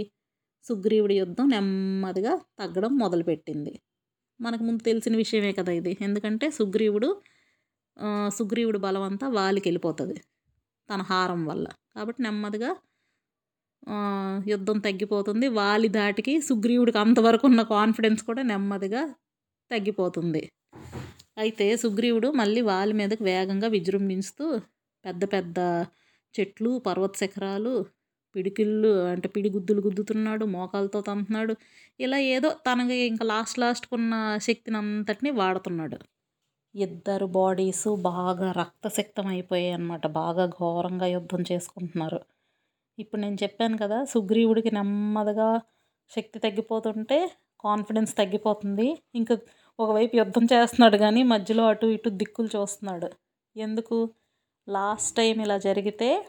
సుగ్రీవుడి 0.66 1.16
యుద్ధం 1.18 1.46
నెమ్మదిగా 1.50 2.34
తగ్గడం 2.60 2.92
మొదలుపెట్టింది. 2.98 3.74
మనకు 4.40 4.64
ముందు 4.64 4.82
తెలిసిన 4.84 5.16
విషయమే 5.16 5.52
కదా 5.60 5.72
ఇది. 5.72 5.92
ఎందుకంటే 6.02 6.46
సుగ్రీవుడు 6.52 7.10
సుగ్రీవుడు 8.38 8.80
బలం 8.86 9.02
అంతా 9.02 9.28
వాలికి 9.30 9.66
వెళ్ళిపోతుంది 9.70 10.18
తన 10.90 11.02
హారం 11.12 11.42
వల్ల. 11.46 11.68
కాబట్టి 11.96 12.20
నెమ్మదిగా 12.24 12.72
యుద్ధం 14.48 14.78
తగ్గిపోతుంది. 14.80 15.48
వాలి 15.60 15.90
దాటికి 15.98 16.34
సుగ్రీవుడికి 16.42 17.00
అంతవరకు 17.06 17.46
ఉన్న 17.48 17.62
కాన్ఫిడెన్స్ 17.76 18.24
కూడా 18.24 18.42
నెమ్మదిగా 18.42 19.04
తగ్గిపోతుంది. 19.72 20.44
అయితే 21.38 21.66
సుగ్రీవుడు 21.76 22.28
మళ్ళీ 22.40 22.62
వాలి 22.64 22.94
మీదకు 22.94 23.24
వేగంగా 23.24 23.68
విజృంభిస్తూ 23.76 24.46
పెద్ద 25.06 25.24
పెద్ద 25.34 25.58
చెట్లు 26.36 26.72
పర్వత 26.88 27.14
శిఖరాలు 27.16 27.74
పిడికిళ్ళు 28.36 28.92
అంటే 29.12 29.28
పిడిగుద్దులు 29.36 29.82
గుద్దుతున్నాడు 29.82 30.46
మోకాలతో 30.56 31.00
తంతున్నాడు 31.02 31.54
ఇలా 32.00 32.18
ఏదో 32.36 32.50
తనకి 32.68 32.98
ఇంకా 33.12 33.26
లాస్ట్ 33.26 33.60
లాస్ట్కున్న 33.60 34.14
శక్తిని 34.48 34.78
అంతటిని 34.82 35.32
వాడుతున్నాడు. 35.42 35.98
ఇద్దరు 36.76 37.28
బాడీస్ 37.38 37.88
బాగా 38.10 38.48
రక్తశక్తం 38.62 39.28
అయిపోయాయి 39.28 39.74
అన్నమాట. 39.78 40.06
బాగా 40.22 40.46
ఘోరంగా 40.58 41.08
యుద్ధం 41.16 41.42
చేసుకుంటున్నారు. 41.52 42.20
ఇప్పుడు 42.98 43.20
నేను 43.22 43.38
చెప్పాను 43.44 43.78
కదా 43.84 43.98
సుగ్రీవుడికి 44.06 44.72
నెమ్మదిగా 44.78 45.50
శక్తి 46.12 46.38
తగ్గిపోతుంటే 46.40 47.18
కాన్ఫిడెన్స్ 47.64 48.14
తగ్గిపోతుంది. 48.22 48.88
ఇంకా 49.16 49.36
ఒకవైపు 49.80 50.16
యుద్ధం 50.16 50.46
చేస్తున్నాడు 50.54 50.98
కానీ 50.98 51.24
మధ్యలో 51.24 51.68
అటు 51.68 51.86
ఇటు 51.86 52.10
దిక్కులు 52.10 52.48
చూస్తున్నాడు. 52.48 53.10
ఎందుకు? 53.58 54.14
లాస్ట్ 54.70 55.18
టైం 55.18 55.42
ఇలా 55.42 55.58
జరిగితే 55.58 56.26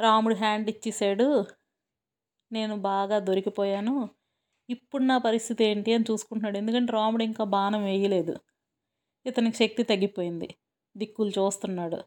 రాముడు 0.00 0.34
హ్యాండ్ 0.34 0.70
ఇచ్చేసాడు. 0.70 1.44
నేను 2.52 2.76
బాగా 2.76 3.18
దొరికిపోయాను. 3.18 4.08
ఇప్పుడు 4.70 5.02
నా 5.02 5.18
పరిస్థితి 5.18 5.64
ఏంటి 5.64 5.94
అని 5.94 6.04
చూసుకుంటున్నాడు. 6.10 6.58
ఎందుకంటే 6.58 6.92
రాముడు 6.92 7.22
ఇంకా 7.22 7.44
బాణం 7.44 7.84
వేయలేదు. 7.84 8.38
ఇతనికి 9.26 9.56
శక్తి 9.56 9.82
తగ్గిపోయింది. 9.82 10.54
దిక్కులు 10.96 11.30
చూస్తున్నాడు. 11.30 11.98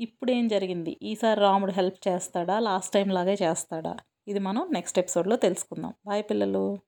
ఇప్పుడు 0.00 0.30
ఏం 0.30 0.48
జరిగింది? 0.48 0.98
ఈసారి 1.02 1.40
రాముడు 1.40 1.72
హెల్ప్ 1.72 2.08
చేస్తాడా? 2.08 2.58
లాస్ట్ 2.60 2.92
టైం 2.94 3.08
లాగే 3.08 3.34
చేస్తాడా? 3.42 3.96
ఇది 4.28 4.38
మనం 4.38 4.68
నెక్స్ట్ 4.72 4.98
ఎపిసోడ్లో 4.98 5.36
తెలుసుకుందాం. 5.36 5.94
బాయ్ 6.06 6.24
పిల్లలు. 6.30 6.78